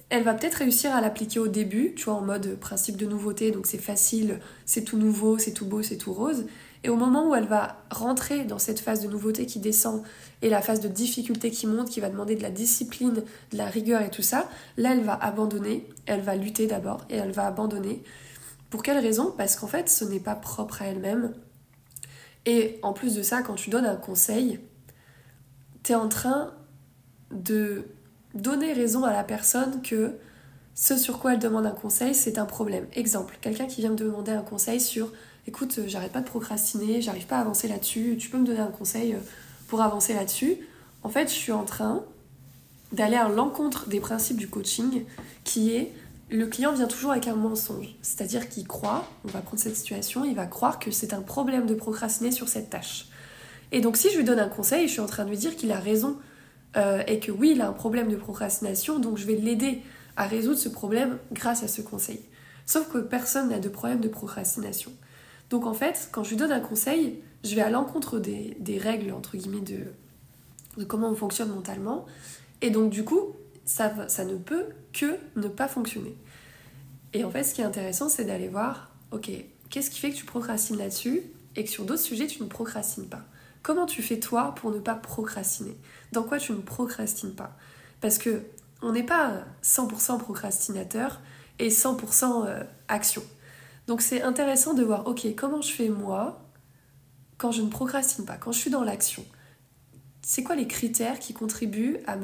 Elle 0.08 0.24
va 0.24 0.34
peut-être 0.34 0.56
réussir 0.56 0.94
à 0.94 1.00
l'appliquer 1.00 1.38
au 1.38 1.48
début, 1.48 1.94
tu 1.94 2.04
vois, 2.04 2.14
en 2.14 2.20
mode 2.20 2.58
principe 2.58 2.98
de 2.98 3.06
nouveauté, 3.06 3.50
donc 3.50 3.66
c'est 3.66 3.78
facile, 3.78 4.40
c'est 4.66 4.84
tout 4.84 4.98
nouveau, 4.98 5.38
c'est 5.38 5.52
tout 5.52 5.64
beau, 5.64 5.82
c'est 5.82 5.96
tout 5.96 6.12
rose. 6.12 6.44
Et 6.84 6.90
au 6.90 6.96
moment 6.96 7.30
où 7.30 7.34
elle 7.34 7.46
va 7.46 7.82
rentrer 7.90 8.44
dans 8.44 8.58
cette 8.58 8.80
phase 8.80 9.02
de 9.02 9.08
nouveauté 9.08 9.46
qui 9.46 9.58
descend 9.58 10.02
et 10.42 10.50
la 10.50 10.60
phase 10.60 10.80
de 10.80 10.88
difficulté 10.88 11.50
qui 11.50 11.66
monte, 11.66 11.88
qui 11.88 12.00
va 12.00 12.10
demander 12.10 12.36
de 12.36 12.42
la 12.42 12.50
discipline, 12.50 13.14
de 13.52 13.56
la 13.56 13.66
rigueur 13.66 14.02
et 14.02 14.10
tout 14.10 14.22
ça, 14.22 14.48
là 14.76 14.92
elle 14.92 15.02
va 15.02 15.14
abandonner, 15.14 15.88
elle 16.06 16.20
va 16.20 16.36
lutter 16.36 16.66
d'abord 16.66 17.04
et 17.08 17.16
elle 17.16 17.32
va 17.32 17.46
abandonner. 17.46 18.02
Pour 18.70 18.82
quelle 18.82 18.98
raison? 18.98 19.32
Parce 19.36 19.56
qu'en 19.56 19.68
fait 19.68 19.88
ce 19.88 20.04
n'est 20.04 20.20
pas 20.20 20.34
propre 20.34 20.82
à 20.82 20.86
elle-même. 20.86 21.32
Et 22.44 22.78
en 22.82 22.92
plus 22.92 23.14
de 23.14 23.22
ça, 23.22 23.42
quand 23.42 23.54
tu 23.54 23.70
donnes 23.70 23.86
un 23.86 23.96
conseil, 23.96 24.60
tu 25.84 25.92
es 25.92 25.94
en 25.94 26.08
train 26.08 26.52
de 27.30 27.84
donner 28.34 28.72
raison 28.72 29.04
à 29.04 29.12
la 29.12 29.24
personne 29.24 29.80
que 29.82 30.18
ce 30.74 30.96
sur 30.96 31.18
quoi 31.18 31.34
elle 31.34 31.38
demande 31.38 31.66
un 31.66 31.70
conseil, 31.70 32.14
c'est 32.14 32.38
un 32.38 32.46
problème. 32.46 32.86
Exemple, 32.94 33.38
quelqu'un 33.40 33.66
qui 33.66 33.82
vient 33.82 33.90
me 33.90 33.96
demander 33.96 34.32
un 34.32 34.42
conseil 34.42 34.80
sur 34.80 35.12
écoute, 35.46 35.78
euh, 35.78 35.84
j'arrête 35.86 36.12
pas 36.12 36.20
de 36.20 36.26
procrastiner, 36.26 37.00
j'arrive 37.00 37.26
pas 37.26 37.38
à 37.38 37.40
avancer 37.40 37.68
là-dessus, 37.68 38.16
tu 38.18 38.28
peux 38.30 38.38
me 38.38 38.46
donner 38.46 38.60
un 38.60 38.70
conseil 38.70 39.14
euh, 39.14 39.18
pour 39.72 39.80
avancer 39.80 40.12
là-dessus. 40.12 40.58
En 41.02 41.08
fait, 41.08 41.28
je 41.28 41.34
suis 41.34 41.50
en 41.50 41.64
train 41.64 42.04
d'aller 42.92 43.16
à 43.16 43.26
l'encontre 43.26 43.88
des 43.88 44.00
principes 44.00 44.36
du 44.36 44.46
coaching 44.46 45.04
qui 45.44 45.74
est 45.74 45.92
le 46.28 46.46
client 46.46 46.74
vient 46.74 46.86
toujours 46.86 47.12
avec 47.12 47.26
un 47.26 47.36
mensonge. 47.36 47.86
C'est-à-dire 48.02 48.50
qu'il 48.50 48.68
croit, 48.68 49.08
on 49.24 49.28
va 49.28 49.40
prendre 49.40 49.62
cette 49.62 49.74
situation, 49.74 50.26
il 50.26 50.34
va 50.34 50.44
croire 50.44 50.78
que 50.78 50.90
c'est 50.90 51.14
un 51.14 51.22
problème 51.22 51.64
de 51.64 51.72
procrastiner 51.72 52.32
sur 52.32 52.50
cette 52.50 52.68
tâche. 52.68 53.06
Et 53.70 53.80
donc 53.80 53.96
si 53.96 54.10
je 54.10 54.18
lui 54.18 54.24
donne 54.24 54.40
un 54.40 54.50
conseil, 54.50 54.88
je 54.88 54.92
suis 54.92 55.00
en 55.00 55.06
train 55.06 55.24
de 55.24 55.30
lui 55.30 55.38
dire 55.38 55.56
qu'il 55.56 55.72
a 55.72 55.80
raison 55.80 56.18
euh, 56.76 57.02
et 57.06 57.18
que 57.18 57.32
oui, 57.32 57.52
il 57.54 57.62
a 57.62 57.68
un 57.68 57.72
problème 57.72 58.10
de 58.10 58.16
procrastination, 58.16 58.98
donc 58.98 59.16
je 59.16 59.26
vais 59.26 59.36
l'aider 59.36 59.80
à 60.18 60.26
résoudre 60.26 60.58
ce 60.58 60.68
problème 60.68 61.16
grâce 61.32 61.62
à 61.62 61.68
ce 61.68 61.80
conseil. 61.80 62.20
Sauf 62.66 62.92
que 62.92 62.98
personne 62.98 63.48
n'a 63.48 63.58
de 63.58 63.70
problème 63.70 64.00
de 64.00 64.08
procrastination. 64.08 64.92
Donc 65.48 65.64
en 65.64 65.72
fait, 65.72 66.10
quand 66.12 66.24
je 66.24 66.30
lui 66.30 66.36
donne 66.36 66.52
un 66.52 66.60
conseil, 66.60 67.22
je 67.44 67.54
vais 67.54 67.62
à 67.62 67.70
l'encontre 67.70 68.18
des, 68.18 68.78
règles, 68.78 69.12
entre 69.12 69.36
guillemets, 69.36 69.60
de, 69.60 70.84
comment 70.84 71.10
on 71.10 71.14
fonctionne 71.14 71.50
mentalement. 71.50 72.06
Et 72.60 72.70
donc 72.70 72.90
du 72.90 73.04
coup, 73.04 73.34
ça, 73.64 74.08
ça 74.08 74.24
ne 74.24 74.36
peut 74.36 74.66
que 74.92 75.16
ne 75.36 75.48
pas 75.48 75.68
fonctionner. 75.68 76.16
Et 77.12 77.24
en 77.24 77.30
fait, 77.30 77.44
ce 77.44 77.54
qui 77.54 77.60
est 77.60 77.64
intéressant, 77.64 78.08
c'est 78.08 78.24
d'aller 78.24 78.48
voir, 78.48 78.90
ok, 79.10 79.30
qu'est-ce 79.70 79.90
qui 79.90 80.00
fait 80.00 80.10
que 80.10 80.16
tu 80.16 80.24
procrastines 80.24 80.78
là-dessus 80.78 81.22
et 81.56 81.64
que 81.64 81.70
sur 81.70 81.84
d'autres 81.84 82.02
sujets, 82.02 82.26
tu 82.26 82.42
ne 82.42 82.48
procrastines 82.48 83.06
pas? 83.06 83.24
Comment 83.62 83.86
tu 83.86 84.02
fais 84.02 84.18
toi 84.18 84.54
pour 84.56 84.70
ne 84.70 84.78
pas 84.78 84.94
procrastiner? 84.94 85.76
Dans 86.12 86.22
quoi 86.22 86.38
tu 86.38 86.52
ne 86.52 86.58
procrastines 86.58 87.34
pas? 87.34 87.56
Parce 88.00 88.18
que 88.18 88.42
on 88.80 88.92
n'est 88.92 89.04
pas 89.04 89.44
100% 89.62 90.18
procrastinateur 90.18 91.20
et 91.58 91.68
100% 91.68 92.46
euh, 92.46 92.64
action. 92.88 93.22
Donc 93.86 94.00
c'est 94.00 94.22
intéressant 94.22 94.74
de 94.74 94.82
voir, 94.82 95.06
ok, 95.06 95.26
comment 95.36 95.62
je 95.62 95.72
fais 95.72 95.88
moi 95.88 96.41
quand 97.42 97.50
je 97.50 97.62
ne 97.62 97.68
procrastine 97.68 98.24
pas, 98.24 98.36
quand 98.36 98.52
je 98.52 98.58
suis 98.60 98.70
dans 98.70 98.84
l'action 98.84 99.24
C'est 100.22 100.44
quoi 100.44 100.54
les 100.54 100.68
critères 100.68 101.18
qui 101.18 101.34
contribuent 101.34 101.98
à 102.06 102.16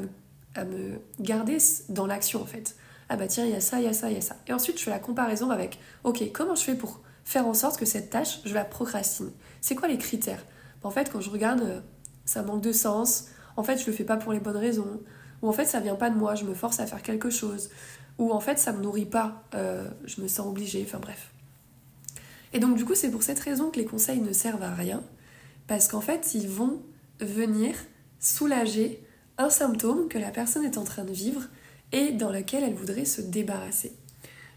me, 0.63 1.01
garder 1.19 1.57
dans 1.89 2.07
l'action 2.07 2.41
en 2.41 2.45
fait? 2.45 2.77
Ah 3.09 3.17
bah 3.17 3.27
tiens, 3.27 3.43
il 3.43 3.51
y 3.51 3.55
a 3.55 3.59
ça, 3.59 3.79
il 3.81 3.83
y 3.83 3.87
a 3.87 3.91
ça, 3.91 4.09
il 4.09 4.13
y 4.13 4.17
a 4.17 4.21
ça. 4.21 4.37
Et 4.47 4.53
ensuite 4.53 4.79
je 4.79 4.83
fais 4.85 4.91
la 4.91 4.99
comparaison 4.99 5.49
avec, 5.49 5.77
ok, 6.05 6.23
comment 6.31 6.55
je 6.55 6.63
fais 6.63 6.75
pour 6.75 7.01
faire 7.25 7.47
en 7.47 7.53
sorte 7.53 7.77
que 7.77 7.83
cette 7.83 8.09
tâche, 8.09 8.39
je 8.45 8.53
la 8.53 8.63
procrastine? 8.63 9.31
C'est 9.59 9.75
quoi 9.75 9.89
les 9.89 9.97
critères? 9.97 10.45
En 10.83 10.89
fait, 10.89 11.11
quand 11.11 11.19
je 11.19 11.29
regarde, 11.29 11.63
euh, 11.63 11.81
ça 12.23 12.41
manque 12.41 12.61
de 12.61 12.71
sens, 12.71 13.25
en 13.57 13.63
fait 13.63 13.77
je 13.77 13.87
le 13.87 13.91
fais 13.91 14.05
pas 14.05 14.15
pour 14.15 14.31
les 14.31 14.39
bonnes 14.39 14.55
raisons, 14.55 15.01
ou 15.41 15.49
en 15.49 15.53
fait 15.53 15.65
ça 15.65 15.81
vient 15.81 15.95
pas 15.95 16.09
de 16.09 16.15
moi, 16.15 16.35
je 16.35 16.45
me 16.45 16.53
force 16.53 16.79
à 16.79 16.87
faire 16.87 17.01
quelque 17.01 17.29
chose, 17.29 17.71
ou 18.19 18.31
en 18.31 18.39
fait 18.39 18.57
ça 18.57 18.71
me 18.71 18.81
nourrit 18.81 19.05
pas, 19.05 19.43
euh, 19.53 19.89
je 20.05 20.21
me 20.21 20.29
sens 20.29 20.47
obligée, 20.47 20.85
enfin 20.87 20.99
bref. 20.99 21.33
Et 22.53 22.59
donc 22.59 22.75
du 22.75 22.85
coup 22.85 22.95
c'est 22.95 23.11
pour 23.11 23.23
cette 23.23 23.39
raison 23.39 23.69
que 23.69 23.79
les 23.79 23.85
conseils 23.85 24.21
ne 24.21 24.33
servent 24.33 24.63
à 24.63 24.73
rien, 24.73 25.03
parce 25.67 25.87
qu'en 25.87 26.01
fait 26.01 26.33
ils 26.33 26.47
vont 26.47 26.81
venir 27.19 27.75
soulager 28.19 29.03
un 29.37 29.49
symptôme 29.49 30.07
que 30.09 30.17
la 30.17 30.31
personne 30.31 30.65
est 30.65 30.77
en 30.77 30.83
train 30.83 31.03
de 31.03 31.13
vivre 31.13 31.43
et 31.91 32.11
dans 32.11 32.31
lequel 32.31 32.63
elle 32.63 32.73
voudrait 32.73 33.05
se 33.05 33.21
débarrasser. 33.21 33.93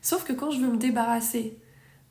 Sauf 0.01 0.25
que 0.25 0.33
quand 0.33 0.51
je 0.51 0.61
veux 0.61 0.71
me 0.73 0.77
débarrasser 0.77 1.57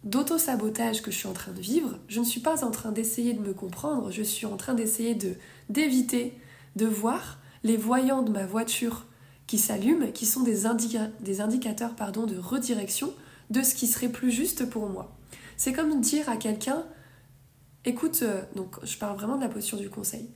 d'auto-sabotage 0.04 1.02
que 1.02 1.12
je 1.12 1.18
suis 1.18 1.28
en 1.28 1.34
train 1.34 1.52
de 1.52 1.62
vivre, 1.62 2.00
je 2.08 2.20
ne 2.20 2.26
suis 2.26 2.40
pas 2.40 2.64
en 2.64 2.72
train 2.72 2.92
d'essayer 2.92 3.34
de 3.34 3.42
me 3.42 3.54
comprendre, 3.54 4.12
je 4.12 4.24
suis 4.24 4.46
en 4.46 4.58
train 4.58 4.74
d'essayer 4.74 5.14
de 5.14 5.36
d'éviter 5.70 6.38
de 6.76 6.86
voir 6.86 7.40
les 7.64 7.78
voyants 7.78 8.24
de 8.24 8.32
ma 8.32 8.46
voiture 8.46 9.06
qui 9.46 9.58
s'allument, 9.58 10.12
qui 10.12 10.26
sont 10.26 10.42
des, 10.42 10.64
des 11.20 11.42
indicateurs 11.42 11.96
pardon, 11.96 12.26
de 12.26 12.38
redirection 12.38 13.14
de 13.50 13.62
ce 13.62 13.76
qui 13.76 13.88
serait 13.88 14.10
plus 14.10 14.32
juste 14.32 14.70
pour 14.70 14.88
moi. 14.90 15.14
C'est 15.63 15.74
comme 15.74 16.01
dire 16.01 16.27
à 16.27 16.38
quelqu'un, 16.38 16.84
écoute, 17.86 18.22
euh, 18.24 18.41
donc 18.56 18.84
je 18.84 18.98
parle 18.98 19.15
vraiment 19.15 19.36
de 19.36 19.44
la 19.44 19.48
posture 19.48 19.77
du 19.77 19.91
conseil. 19.91 20.27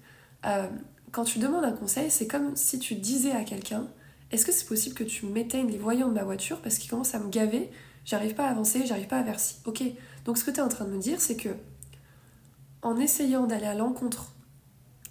Euh, 0.45 0.67
quand 1.11 1.23
tu 1.23 1.39
demandes 1.39 1.65
un 1.65 1.71
conseil, 1.71 2.11
c'est 2.11 2.27
comme 2.27 2.55
si 2.55 2.77
tu 2.77 2.93
disais 2.93 3.31
à 3.31 3.43
quelqu'un, 3.43 3.87
est-ce 4.29 4.45
que 4.45 4.51
c'est 4.51 4.67
possible 4.67 4.93
que 4.93 5.03
tu 5.03 5.25
m'éteignes 5.25 5.71
les 5.71 5.79
voyants 5.79 6.09
de 6.09 6.13
ma 6.13 6.23
voiture 6.23 6.61
parce 6.61 6.77
qu'il 6.77 6.91
commence 6.91 7.15
à 7.15 7.19
me 7.19 7.29
gaver, 7.29 7.71
j'arrive 8.05 8.35
pas 8.35 8.45
à 8.45 8.51
avancer, 8.51 8.85
j'arrive 8.85 9.07
pas 9.07 9.17
à 9.17 9.23
verser. 9.23 9.55
Ok, 9.65 9.81
donc 10.25 10.37
ce 10.37 10.43
que 10.43 10.51
tu 10.51 10.57
es 10.57 10.61
en 10.61 10.69
train 10.69 10.85
de 10.85 10.91
me 10.91 10.99
dire, 10.99 11.19
c'est 11.19 11.37
que 11.37 11.49
en 12.83 12.99
essayant 12.99 13.47
d'aller 13.47 13.65
à 13.65 13.73
l'encontre 13.73 14.31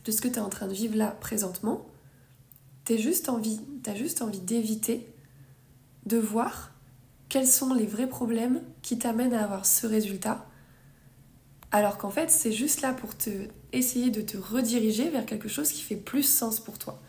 de 0.05 0.13
ce 0.13 0.21
que 0.21 0.29
tu 0.29 0.35
es 0.35 0.39
en 0.39 0.49
train 0.49 0.69
de 0.69 0.75
vivre 0.75 0.97
là 0.97 1.09
présentement, 1.11 1.89
envie, 3.27 3.61
as 3.85 3.95
juste 3.97 4.23
envie 4.23 4.41
d'éviter 4.41 5.13
de 6.07 6.19
voir 6.19 6.71
quels 7.35 7.49
sont 7.49 7.75
les 7.75 7.85
vrais 7.85 8.07
problèmes 8.07 8.63
qui 8.81 8.97
t'amènent 8.97 9.35
à 9.35 9.43
avoir 9.43 9.67
ce 9.67 9.89
résultat. 9.89 10.47
Alors 11.73 11.99
qu'en 11.99 12.11
fait, 12.11 12.31
c'est 12.31 12.53
juste 12.53 12.81
là 12.81 12.93
pour 12.93 13.17
te 13.17 13.29
essayer 13.73 14.13
de 14.13 14.21
te 14.21 14.37
rediriger 14.37 15.11
vers 15.11 15.27
quelque 15.27 15.49
chose 15.49 15.73
qui 15.73 15.83
fait 15.83 15.97
plus 15.97 16.23
sens 16.23 16.61
pour 16.61 16.79
toi. 16.79 17.03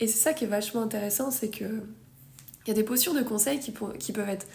Et 0.00 0.08
c'est 0.08 0.18
ça 0.18 0.32
qui 0.32 0.42
est 0.42 0.48
vachement 0.48 0.82
intéressant, 0.82 1.30
c'est 1.30 1.50
que 1.50 1.84
il 2.64 2.68
y 2.68 2.70
a 2.72 2.74
des 2.74 2.82
postures 2.82 3.14
de 3.14 3.22
conseil 3.22 3.60
qui, 3.60 3.72
qui 4.00 4.10
peuvent 4.10 4.28
être 4.28 4.48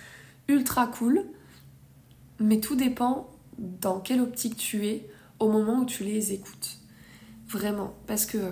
ultra 0.49 0.85
cool, 0.85 1.23
mais 2.41 2.59
tout 2.59 2.75
dépend 2.75 3.29
dans 3.57 4.01
quelle 4.01 4.19
optique 4.19 4.57
tu 4.57 4.85
es 4.85 5.09
au 5.39 5.49
moment 5.49 5.79
où 5.79 5.85
tu 5.85 6.03
les 6.03 6.33
écoutes. 6.33 6.79
Vraiment. 7.47 7.93
Parce 8.05 8.25
que 8.25 8.51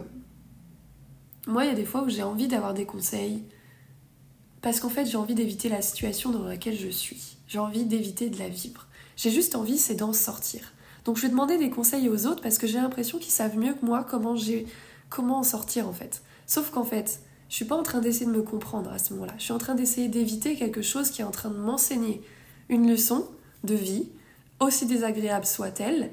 moi, 1.45 1.65
il 1.65 1.67
y 1.67 1.73
a 1.73 1.75
des 1.75 1.83
fois 1.83 2.03
où 2.03 2.09
j'ai 2.09 2.23
envie 2.23 2.47
d'avoir 2.47 2.73
des 2.73 2.85
conseils 2.85 3.43
parce 4.63 4.79
qu'en 4.79 4.89
fait, 4.89 5.05
j'ai 5.05 5.17
envie 5.17 5.35
d'éviter 5.35 5.67
la 5.67 5.81
situation 5.81 6.31
dans 6.31 6.45
laquelle 6.45 6.79
je 6.79 6.87
suis. 6.87 7.35
J'ai 7.47 7.59
envie 7.59 7.83
d'éviter 7.83 8.29
de 8.29 8.39
la 8.39 8.47
vivre. 8.47 8.87
J'ai 9.17 9.29
juste 9.29 9.55
envie, 9.55 9.77
c'est 9.77 9.93
d'en 9.93 10.13
sortir. 10.13 10.73
Donc, 11.03 11.17
je 11.17 11.23
vais 11.23 11.29
demander 11.29 11.57
des 11.57 11.69
conseils 11.69 12.07
aux 12.07 12.25
autres 12.25 12.41
parce 12.41 12.57
que 12.57 12.65
j'ai 12.65 12.77
l'impression 12.77 13.19
qu'ils 13.19 13.33
savent 13.33 13.57
mieux 13.57 13.73
que 13.73 13.85
moi 13.85 14.05
comment, 14.09 14.37
j'ai... 14.37 14.65
comment 15.09 15.39
en 15.39 15.43
sortir 15.43 15.87
en 15.87 15.91
fait. 15.91 16.23
Sauf 16.47 16.71
qu'en 16.71 16.85
fait, 16.85 17.19
je 17.49 17.55
suis 17.55 17.65
pas 17.65 17.75
en 17.75 17.83
train 17.83 17.99
d'essayer 17.99 18.25
de 18.25 18.31
me 18.31 18.41
comprendre 18.41 18.89
à 18.89 18.99
ce 18.99 19.13
moment-là. 19.13 19.33
Je 19.37 19.43
suis 19.43 19.51
en 19.51 19.57
train 19.57 19.75
d'essayer 19.75 20.07
d'éviter 20.07 20.55
quelque 20.55 20.81
chose 20.81 21.09
qui 21.11 21.21
est 21.21 21.25
en 21.25 21.31
train 21.31 21.49
de 21.49 21.57
m'enseigner 21.57 22.21
une 22.69 22.89
leçon 22.89 23.27
de 23.65 23.75
vie, 23.75 24.07
aussi 24.61 24.85
désagréable 24.85 25.45
soit-elle. 25.45 26.09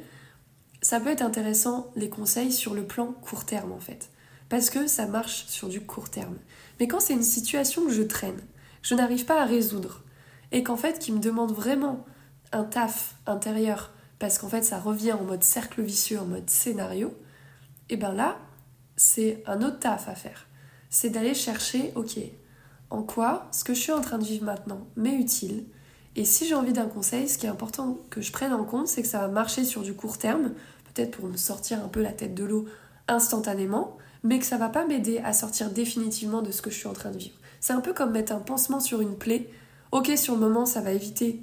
Ça 0.83 0.99
peut 0.99 1.11
être 1.11 1.23
intéressant 1.23 1.87
les 1.95 2.09
conseils 2.09 2.50
sur 2.50 2.75
le 2.75 2.85
plan 2.85 3.12
court 3.23 3.45
terme 3.45 3.71
en 3.71 3.78
fait 3.78 4.11
parce 4.50 4.69
que 4.69 4.87
ça 4.88 5.07
marche 5.07 5.47
sur 5.47 5.69
du 5.69 5.80
court 5.80 6.11
terme. 6.11 6.37
Mais 6.80 6.88
quand 6.88 6.99
c'est 6.99 7.12
une 7.12 7.22
situation 7.22 7.84
que 7.84 7.92
je 7.92 8.02
traîne, 8.02 8.38
que 8.38 8.88
je 8.88 8.94
n'arrive 8.94 9.26
pas 9.26 9.42
à 9.42 9.44
résoudre, 9.44 10.02
et 10.50 10.64
qu'en 10.64 10.76
fait 10.76 10.99
qui 10.99 11.12
me 11.12 11.20
demande 11.20 11.52
vraiment 11.52 12.04
un 12.52 12.64
taf 12.64 13.16
intérieur, 13.26 13.92
parce 14.18 14.38
qu'en 14.38 14.49
fait 14.49 14.62
ça 14.62 14.80
revient 14.80 15.12
en 15.12 15.22
mode 15.22 15.44
cercle 15.44 15.82
vicieux, 15.82 16.18
en 16.18 16.25
mode 16.25 16.49
scénario, 16.49 17.14
et 17.90 17.96
ben 17.96 18.12
là, 18.12 18.38
c'est 18.96 19.42
un 19.46 19.62
autre 19.62 19.78
taf 19.78 20.08
à 20.08 20.14
faire. 20.14 20.46
C'est 20.88 21.10
d'aller 21.10 21.34
chercher, 21.34 21.92
ok, 21.94 22.18
en 22.88 23.02
quoi 23.02 23.49
ce 23.52 23.62
que 23.62 23.75
je 23.75 23.80
suis 23.80 23.92
en 23.92 24.00
train 24.00 24.18
de 24.18 24.25
vivre 24.25 24.46
maintenant 24.46 24.87
m'est 24.96 25.14
utile, 25.14 25.66
et 26.16 26.25
si 26.25 26.46
j'ai 26.46 26.54
envie 26.54 26.72
d'un 26.72 26.88
conseil, 26.88 27.28
ce 27.28 27.38
qui 27.38 27.46
est 27.46 27.50
important 27.50 27.99
que 28.08 28.20
je 28.20 28.32
prenne 28.32 28.52
en 28.52 28.64
compte, 28.64 28.88
c'est 28.88 29.02
que 29.02 29.08
ça 29.08 29.20
va 29.20 29.28
marcher 29.28 29.64
sur 29.64 29.82
du 29.82 29.94
court 29.94 30.18
terme, 30.18 30.52
peut-être 30.92 31.16
pour 31.16 31.28
me 31.28 31.37
sortir 31.37 31.84
un 31.84 31.88
peu 31.88 32.02
la 32.02 32.12
tête 32.12 32.34
de 32.34 32.42
l'eau 32.42 32.66
instantanément, 33.06 33.96
mais 34.22 34.38
que 34.38 34.44
ça 34.44 34.58
va 34.58 34.68
pas 34.68 34.86
m'aider 34.86 35.18
à 35.18 35.32
sortir 35.32 35.70
définitivement 35.70 36.42
de 36.42 36.50
ce 36.50 36.62
que 36.62 36.70
je 36.70 36.76
suis 36.76 36.88
en 36.88 36.92
train 36.92 37.10
de 37.10 37.18
vivre. 37.18 37.36
C'est 37.60 37.72
un 37.72 37.80
peu 37.80 37.92
comme 37.92 38.12
mettre 38.12 38.32
un 38.32 38.40
pansement 38.40 38.80
sur 38.80 39.00
une 39.00 39.16
plaie. 39.16 39.50
Ok, 39.92 40.10
sur 40.16 40.34
le 40.34 40.40
moment, 40.40 40.66
ça 40.66 40.80
va 40.80 40.92
éviter 40.92 41.42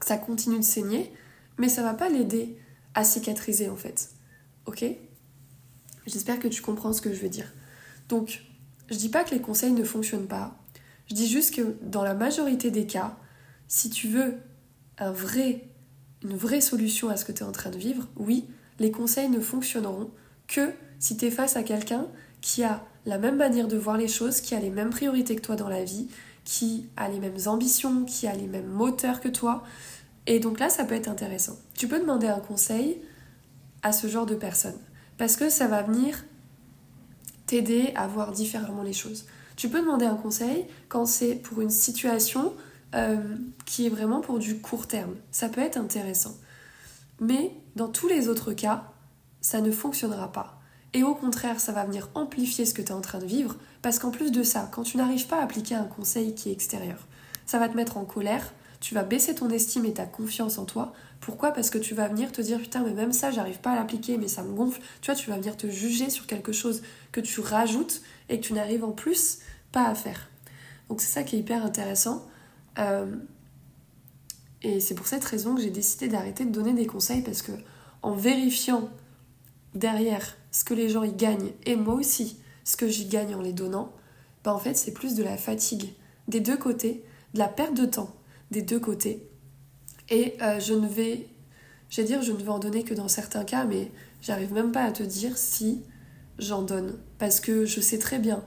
que 0.00 0.06
ça 0.06 0.16
continue 0.16 0.58
de 0.58 0.64
saigner, 0.64 1.12
mais 1.58 1.68
ça 1.68 1.82
va 1.82 1.94
pas 1.94 2.08
l'aider 2.08 2.56
à 2.94 3.04
cicatriser 3.04 3.68
en 3.68 3.76
fait. 3.76 4.10
Ok? 4.66 4.84
J'espère 6.06 6.38
que 6.38 6.48
tu 6.48 6.62
comprends 6.62 6.92
ce 6.92 7.00
que 7.00 7.12
je 7.12 7.20
veux 7.20 7.28
dire. 7.28 7.52
Donc, 8.08 8.42
je 8.90 8.96
dis 8.96 9.08
pas 9.08 9.24
que 9.24 9.34
les 9.34 9.40
conseils 9.40 9.72
ne 9.72 9.84
fonctionnent 9.84 10.26
pas. 10.26 10.58
Je 11.08 11.14
dis 11.14 11.28
juste 11.28 11.54
que 11.54 11.76
dans 11.82 12.02
la 12.02 12.14
majorité 12.14 12.70
des 12.70 12.86
cas, 12.86 13.16
si 13.68 13.90
tu 13.90 14.08
veux 14.08 14.36
un 14.98 15.12
vrai, 15.12 15.68
une 16.22 16.36
vraie 16.36 16.60
solution 16.60 17.08
à 17.08 17.16
ce 17.16 17.24
que 17.24 17.32
tu 17.32 17.42
es 17.42 17.46
en 17.46 17.52
train 17.52 17.70
de 17.70 17.78
vivre, 17.78 18.08
oui, 18.16 18.48
les 18.78 18.90
conseils 18.90 19.28
ne 19.28 19.40
fonctionneront 19.40 20.10
que 20.52 20.72
si 20.98 21.16
tu 21.16 21.26
es 21.26 21.30
face 21.30 21.56
à 21.56 21.62
quelqu'un 21.62 22.06
qui 22.40 22.62
a 22.62 22.84
la 23.06 23.18
même 23.18 23.36
manière 23.36 23.68
de 23.68 23.76
voir 23.76 23.96
les 23.96 24.08
choses, 24.08 24.40
qui 24.40 24.54
a 24.54 24.60
les 24.60 24.70
mêmes 24.70 24.90
priorités 24.90 25.34
que 25.34 25.40
toi 25.40 25.56
dans 25.56 25.68
la 25.68 25.82
vie, 25.82 26.08
qui 26.44 26.88
a 26.96 27.08
les 27.08 27.18
mêmes 27.18 27.38
ambitions, 27.46 28.04
qui 28.04 28.26
a 28.26 28.34
les 28.34 28.46
mêmes 28.46 28.68
moteurs 28.68 29.20
que 29.20 29.28
toi. 29.28 29.64
Et 30.26 30.38
donc 30.38 30.60
là, 30.60 30.68
ça 30.68 30.84
peut 30.84 30.94
être 30.94 31.08
intéressant. 31.08 31.56
Tu 31.74 31.88
peux 31.88 31.98
demander 31.98 32.28
un 32.28 32.38
conseil 32.38 33.00
à 33.82 33.92
ce 33.92 34.06
genre 34.06 34.26
de 34.26 34.34
personne. 34.34 34.78
Parce 35.18 35.36
que 35.36 35.48
ça 35.48 35.66
va 35.66 35.82
venir 35.82 36.24
t'aider 37.46 37.92
à 37.96 38.06
voir 38.06 38.32
différemment 38.32 38.82
les 38.82 38.92
choses. 38.92 39.26
Tu 39.56 39.68
peux 39.68 39.80
demander 39.80 40.06
un 40.06 40.16
conseil 40.16 40.66
quand 40.88 41.06
c'est 41.06 41.34
pour 41.34 41.60
une 41.60 41.70
situation 41.70 42.54
euh, 42.94 43.16
qui 43.66 43.86
est 43.86 43.90
vraiment 43.90 44.20
pour 44.20 44.38
du 44.38 44.58
court 44.58 44.86
terme. 44.86 45.14
Ça 45.30 45.48
peut 45.48 45.60
être 45.60 45.76
intéressant. 45.76 46.34
Mais 47.20 47.52
dans 47.76 47.88
tous 47.88 48.08
les 48.08 48.28
autres 48.28 48.52
cas, 48.52 48.91
ça 49.42 49.60
ne 49.60 49.70
fonctionnera 49.70 50.32
pas. 50.32 50.58
Et 50.94 51.02
au 51.02 51.14
contraire, 51.14 51.60
ça 51.60 51.72
va 51.72 51.84
venir 51.84 52.08
amplifier 52.14 52.64
ce 52.64 52.72
que 52.72 52.80
tu 52.80 52.88
es 52.88 52.92
en 52.92 53.00
train 53.02 53.18
de 53.18 53.26
vivre, 53.26 53.56
parce 53.82 53.98
qu'en 53.98 54.10
plus 54.10 54.32
de 54.32 54.42
ça, 54.42 54.70
quand 54.72 54.82
tu 54.82 54.96
n'arrives 54.96 55.26
pas 55.26 55.40
à 55.40 55.42
appliquer 55.42 55.74
un 55.74 55.84
conseil 55.84 56.34
qui 56.34 56.48
est 56.48 56.52
extérieur, 56.52 57.06
ça 57.44 57.58
va 57.58 57.68
te 57.68 57.76
mettre 57.76 57.98
en 57.98 58.04
colère, 58.04 58.54
tu 58.80 58.94
vas 58.94 59.04
baisser 59.04 59.34
ton 59.34 59.48
estime 59.50 59.84
et 59.84 59.92
ta 59.92 60.06
confiance 60.06 60.58
en 60.58 60.64
toi. 60.64 60.92
Pourquoi? 61.20 61.52
Parce 61.52 61.70
que 61.70 61.78
tu 61.78 61.94
vas 61.94 62.08
venir 62.08 62.32
te 62.32 62.42
dire 62.42 62.58
putain 62.58 62.82
mais 62.82 62.92
même 62.92 63.12
ça 63.12 63.30
j'arrive 63.30 63.60
pas 63.60 63.70
à 63.70 63.76
l'appliquer 63.76 64.18
mais 64.18 64.26
ça 64.26 64.42
me 64.42 64.52
gonfle. 64.52 64.80
Tu 65.00 65.06
vois, 65.06 65.14
tu 65.14 65.30
vas 65.30 65.36
venir 65.36 65.56
te 65.56 65.68
juger 65.68 66.10
sur 66.10 66.26
quelque 66.26 66.50
chose 66.50 66.82
que 67.12 67.20
tu 67.20 67.40
rajoutes 67.40 68.02
et 68.28 68.40
que 68.40 68.44
tu 68.44 68.54
n'arrives 68.54 68.82
en 68.82 68.90
plus 68.90 69.38
pas 69.70 69.84
à 69.84 69.94
faire. 69.94 70.28
Donc 70.88 71.00
c'est 71.00 71.12
ça 71.12 71.22
qui 71.22 71.36
est 71.36 71.38
hyper 71.38 71.64
intéressant. 71.64 72.26
Euh, 72.80 73.14
et 74.62 74.80
c'est 74.80 74.96
pour 74.96 75.06
cette 75.06 75.24
raison 75.24 75.54
que 75.54 75.62
j'ai 75.62 75.70
décidé 75.70 76.08
d'arrêter 76.08 76.44
de 76.44 76.50
donner 76.50 76.72
des 76.72 76.86
conseils 76.86 77.22
parce 77.22 77.42
que 77.42 77.52
en 78.02 78.14
vérifiant 78.14 78.90
derrière 79.74 80.36
ce 80.50 80.64
que 80.64 80.74
les 80.74 80.88
gens 80.88 81.02
y 81.02 81.12
gagnent 81.12 81.52
et 81.64 81.76
moi 81.76 81.94
aussi 81.94 82.38
ce 82.64 82.76
que 82.76 82.88
j'y 82.88 83.06
gagne 83.06 83.34
en 83.34 83.40
les 83.40 83.52
donnant, 83.52 83.92
bah 84.44 84.54
en 84.54 84.58
fait 84.58 84.74
c'est 84.74 84.92
plus 84.92 85.14
de 85.14 85.22
la 85.22 85.36
fatigue 85.36 85.94
des 86.28 86.40
deux 86.40 86.56
côtés, 86.56 87.04
de 87.34 87.38
la 87.38 87.48
perte 87.48 87.74
de 87.74 87.86
temps 87.86 88.14
des 88.52 88.62
deux 88.62 88.78
côtés. 88.78 89.26
Et 90.10 90.34
euh, 90.42 90.60
je 90.60 90.74
ne 90.74 90.86
vais, 90.86 91.26
j'allais 91.88 92.08
dire, 92.08 92.22
je 92.22 92.32
ne 92.32 92.36
vais 92.36 92.50
en 92.50 92.58
donner 92.58 92.84
que 92.84 92.94
dans 92.94 93.08
certains 93.08 93.44
cas, 93.44 93.64
mais 93.64 93.90
j'arrive 94.20 94.52
même 94.52 94.70
pas 94.70 94.84
à 94.84 94.92
te 94.92 95.02
dire 95.02 95.36
si 95.36 95.82
j'en 96.38 96.62
donne. 96.62 96.98
Parce 97.18 97.40
que 97.40 97.64
je 97.64 97.80
sais 97.80 97.98
très 97.98 98.18
bien, 98.18 98.44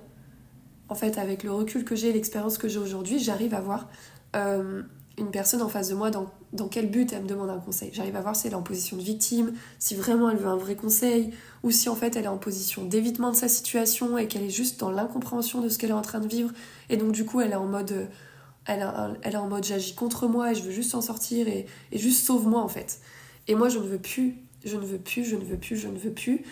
en 0.87 0.95
fait, 0.95 1.17
avec 1.17 1.43
le 1.43 1.51
recul 1.51 1.83
que 1.83 1.95
j'ai 1.95 2.09
et 2.09 2.13
l'expérience 2.13 2.57
que 2.57 2.67
j'ai 2.67 2.77
aujourd'hui, 2.77 3.19
j'arrive 3.19 3.53
à 3.53 3.61
voir 3.61 3.89
euh, 4.35 4.83
une 5.17 5.31
personne 5.31 5.61
en 5.61 5.69
face 5.69 5.89
de 5.89 5.95
moi 5.95 6.11
dans, 6.11 6.29
dans 6.51 6.67
quel 6.67 6.89
but 6.89 7.13
elle 7.13 7.23
me 7.23 7.27
demande 7.27 7.49
un 7.49 7.59
conseil. 7.59 7.89
J'arrive 7.93 8.15
à 8.15 8.21
voir 8.21 8.35
si 8.35 8.47
elle 8.47 8.53
est 8.53 8.57
en 8.57 8.63
position 8.63 8.97
de 8.97 9.01
victime, 9.01 9.53
si 9.79 9.95
vraiment 9.95 10.29
elle 10.29 10.37
veut 10.37 10.47
un 10.47 10.57
vrai 10.57 10.75
conseil, 10.75 11.31
ou 11.63 11.71
si 11.71 11.87
en 11.87 11.95
fait 11.95 12.15
elle 12.15 12.25
est 12.25 12.29
en 12.29 12.37
position 12.37 12.83
d'évitement 12.83 13.31
de 13.31 13.35
sa 13.35 13.47
situation 13.47 14.17
et 14.17 14.27
qu'elle 14.27 14.43
est 14.43 14.49
juste 14.49 14.79
dans 14.79 14.91
l'incompréhension 14.91 15.61
de 15.61 15.69
ce 15.69 15.77
qu'elle 15.77 15.91
est 15.91 15.93
en 15.93 16.01
train 16.01 16.19
de 16.19 16.27
vivre. 16.27 16.51
Et 16.89 16.97
donc 16.97 17.13
du 17.13 17.25
coup 17.25 17.39
elle 17.39 17.51
est 17.51 17.55
en 17.55 17.65
mode, 17.67 17.91
euh, 17.91 18.05
elle, 18.65 18.85
elle 19.21 19.33
est 19.33 19.37
en 19.37 19.47
mode 19.47 19.63
j'agis 19.63 19.95
contre 19.95 20.27
moi 20.27 20.51
et 20.51 20.55
je 20.55 20.63
veux 20.63 20.71
juste 20.71 20.95
en 20.95 21.01
sortir 21.01 21.47
et, 21.47 21.65
et 21.91 21.97
juste 21.97 22.25
sauve-moi 22.25 22.61
en 22.61 22.69
fait. 22.69 22.99
Et 23.47 23.55
moi 23.55 23.69
je 23.69 23.79
ne 23.79 23.83
veux 23.83 23.99
plus, 23.99 24.35
je 24.65 24.75
ne 24.75 24.85
veux 24.85 24.97
plus, 24.97 25.23
je 25.23 25.35
ne 25.37 25.45
veux 25.45 25.57
plus, 25.57 25.77
je 25.77 25.87
ne 25.87 25.97
veux 25.97 26.11
plus. 26.11 26.43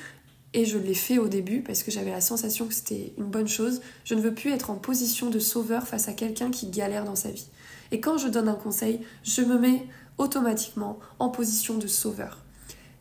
Et 0.56 0.66
je 0.66 0.78
l'ai 0.78 0.94
fait 0.94 1.18
au 1.18 1.28
début 1.28 1.62
parce 1.62 1.82
que 1.82 1.90
j'avais 1.90 2.12
la 2.12 2.22
sensation 2.22 2.68
que 2.68 2.76
c'était 2.76 3.12
une 3.18 3.26
bonne 3.26 3.48
chose. 3.48 3.82
Je 4.06 4.14
ne 4.14 4.22
veux 4.22 4.36
plus 4.36 4.52
être 4.52 4.70
en 4.70 4.76
position 4.76 5.32
de 5.32 5.40
sauveur 5.40 5.88
face 5.88 6.08
à 6.08 6.14
quelqu'un 6.14 6.52
qui 6.52 6.68
galère 6.68 7.06
dans 7.06 7.16
sa 7.16 7.32
vie. 7.32 7.48
Et 7.94 8.02
quand 8.02 8.18
je 8.18 8.28
donne 8.28 8.50
un 8.50 8.56
conseil, 8.56 9.02
je 9.24 9.44
me 9.44 9.58
mets 9.60 9.88
automatiquement 10.18 11.00
en 11.20 11.30
position 11.30 11.78
de 11.78 11.86
sauveur. 11.86 12.40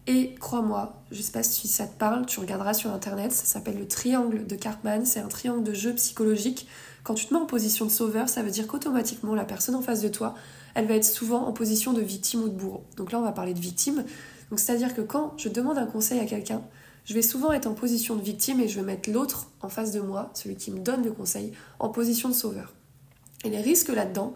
Et 0.06 0.34
crois-moi, 0.34 1.02
je 1.10 1.22
sais 1.22 1.32
pas 1.32 1.42
si 1.42 1.66
ça 1.66 1.86
te 1.86 1.96
parle, 1.96 2.26
tu 2.26 2.40
regarderas 2.40 2.74
sur 2.74 2.90
internet, 2.90 3.32
ça 3.32 3.46
s'appelle 3.46 3.78
le 3.78 3.88
triangle 3.88 4.46
de 4.46 4.54
Cartman, 4.54 5.06
c'est 5.06 5.20
un 5.20 5.28
triangle 5.28 5.62
de 5.62 5.72
jeu 5.72 5.94
psychologique. 5.94 6.68
Quand 7.04 7.14
tu 7.14 7.26
te 7.26 7.32
mets 7.32 7.40
en 7.40 7.46
position 7.46 7.86
de 7.86 7.90
sauveur, 7.90 8.28
ça 8.28 8.42
veut 8.42 8.50
dire 8.50 8.66
qu'automatiquement 8.66 9.34
la 9.34 9.46
personne 9.46 9.74
en 9.76 9.80
face 9.80 10.02
de 10.02 10.08
toi, 10.08 10.34
elle 10.74 10.86
va 10.86 10.94
être 10.94 11.04
souvent 11.04 11.46
en 11.46 11.52
position 11.52 11.94
de 11.94 12.02
victime 12.02 12.42
ou 12.42 12.48
de 12.50 12.54
bourreau. 12.54 12.84
Donc 12.98 13.12
là, 13.12 13.18
on 13.18 13.22
va 13.22 13.32
parler 13.32 13.54
de 13.54 13.60
victime. 13.60 14.04
Donc 14.50 14.60
c'est-à-dire 14.60 14.94
que 14.94 15.00
quand 15.00 15.32
je 15.38 15.48
demande 15.48 15.78
un 15.78 15.86
conseil 15.86 16.20
à 16.20 16.26
quelqu'un, 16.26 16.60
je 17.06 17.14
vais 17.14 17.22
souvent 17.22 17.50
être 17.52 17.66
en 17.66 17.72
position 17.72 18.14
de 18.14 18.22
victime 18.22 18.60
et 18.60 18.68
je 18.68 18.78
vais 18.78 18.84
mettre 18.84 19.10
l'autre 19.10 19.46
en 19.62 19.70
face 19.70 19.92
de 19.92 20.00
moi, 20.00 20.30
celui 20.34 20.56
qui 20.56 20.70
me 20.70 20.80
donne 20.80 21.02
le 21.02 21.12
conseil, 21.12 21.52
en 21.78 21.88
position 21.88 22.28
de 22.28 22.34
sauveur. 22.34 22.74
Et 23.44 23.48
les 23.50 23.60
risques 23.60 23.88
là-dedans, 23.88 24.34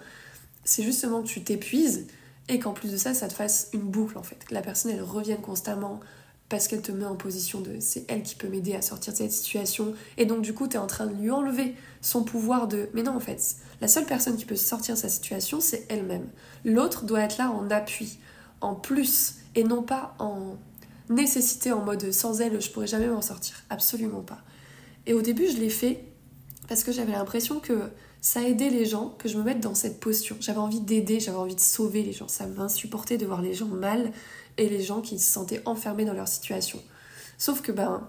c'est 0.67 0.83
justement 0.83 1.23
que 1.23 1.29
tu 1.29 1.43
t'épuises 1.43 2.07
et 2.49 2.59
qu'en 2.59 2.73
plus 2.73 2.93
de 2.93 2.97
ça, 2.97 3.15
ça 3.15 3.29
te 3.29 3.33
fasse 3.33 3.71
une 3.73 3.81
boucle 3.81 4.19
en 4.19 4.23
fait. 4.23 4.45
Que 4.45 4.53
la 4.53 4.61
personne, 4.61 4.93
elle 4.93 5.03
revienne 5.03 5.41
constamment 5.41 6.01
parce 6.49 6.69
qu'elle 6.69 6.83
te 6.83 6.93
met 6.93 7.07
en 7.07 7.17
position 7.17 7.61
de 7.61 7.81
c'est 7.81 8.05
elle 8.09 8.23
qui 8.23 8.35
peut 8.35 8.49
m'aider 8.49 8.75
à 8.75 8.83
sortir 8.83 9.13
de 9.13 9.19
cette 9.19 9.33
situation. 9.33 9.95
Et 10.17 10.27
donc 10.27 10.43
du 10.43 10.53
coup, 10.53 10.69
tu 10.69 10.75
es 10.75 10.79
en 10.79 10.87
train 10.87 11.07
de 11.07 11.15
lui 11.15 11.31
enlever 11.31 11.75
son 12.03 12.23
pouvoir 12.23 12.69
de... 12.69 12.89
Mais 12.95 13.03
non, 13.03 13.17
en 13.17 13.21
fait, 13.21 13.57
la 13.81 13.89
seule 13.89 14.05
personne 14.05 14.37
qui 14.37 14.45
peut 14.45 14.57
sortir 14.57 14.95
de 14.95 15.01
sa 15.01 15.09
situation, 15.09 15.61
c'est 15.61 15.87
elle-même. 15.89 16.27
L'autre 16.65 17.05
doit 17.05 17.21
être 17.21 17.39
là 17.39 17.51
en 17.51 17.71
appui, 17.71 18.19
en 18.61 18.75
plus, 18.75 19.37
et 19.55 19.65
non 19.65 19.83
pas 19.83 20.15
en 20.19 20.57
nécessité, 21.09 21.73
en 21.73 21.85
mode 21.85 22.13
sans 22.13 22.41
elle, 22.41 22.61
je 22.61 22.71
pourrais 22.71 22.87
jamais 22.87 23.09
m'en 23.09 23.23
sortir. 23.23 23.57
Absolument 23.71 24.23
pas. 24.23 24.39
Et 25.07 25.15
au 25.15 25.23
début, 25.23 25.49
je 25.49 25.57
l'ai 25.59 25.71
fait 25.71 26.05
parce 26.69 26.85
que 26.85 26.93
j'avais 26.93 27.13
l'impression 27.13 27.61
que 27.61 27.91
ça 28.21 28.43
aidait 28.43 28.71
les 28.71 28.87
gens 28.87 29.15
que 29.19 29.29
je 29.29 29.39
me 29.39 29.43
mette 29.43 29.61
dans 29.61 29.75
cette 29.75 30.01
posture. 30.01 30.37
J'avais 30.41 30.59
envie 30.59 30.81
d'aider, 30.81 31.21
j'avais 31.21 31.37
envie 31.37 31.55
de 31.55 31.61
sauver 31.61 32.03
les 32.03 32.13
gens. 32.13 32.29
Ça 32.29 32.47
m'insupportait 32.47 33.19
de 33.19 33.27
voir 33.27 33.43
les 33.43 33.55
gens 33.55 33.67
mal 33.67 34.13
et 34.59 34.69
les 34.69 34.83
gens 34.83 35.01
qui 35.01 35.19
se 35.19 35.31
sentaient 35.31 35.63
enfermés 35.65 36.05
dans 36.05 36.13
leur 36.13 36.29
situation. 36.29 36.83
Sauf 37.39 37.61
que, 37.61 37.73
ben, 37.73 38.09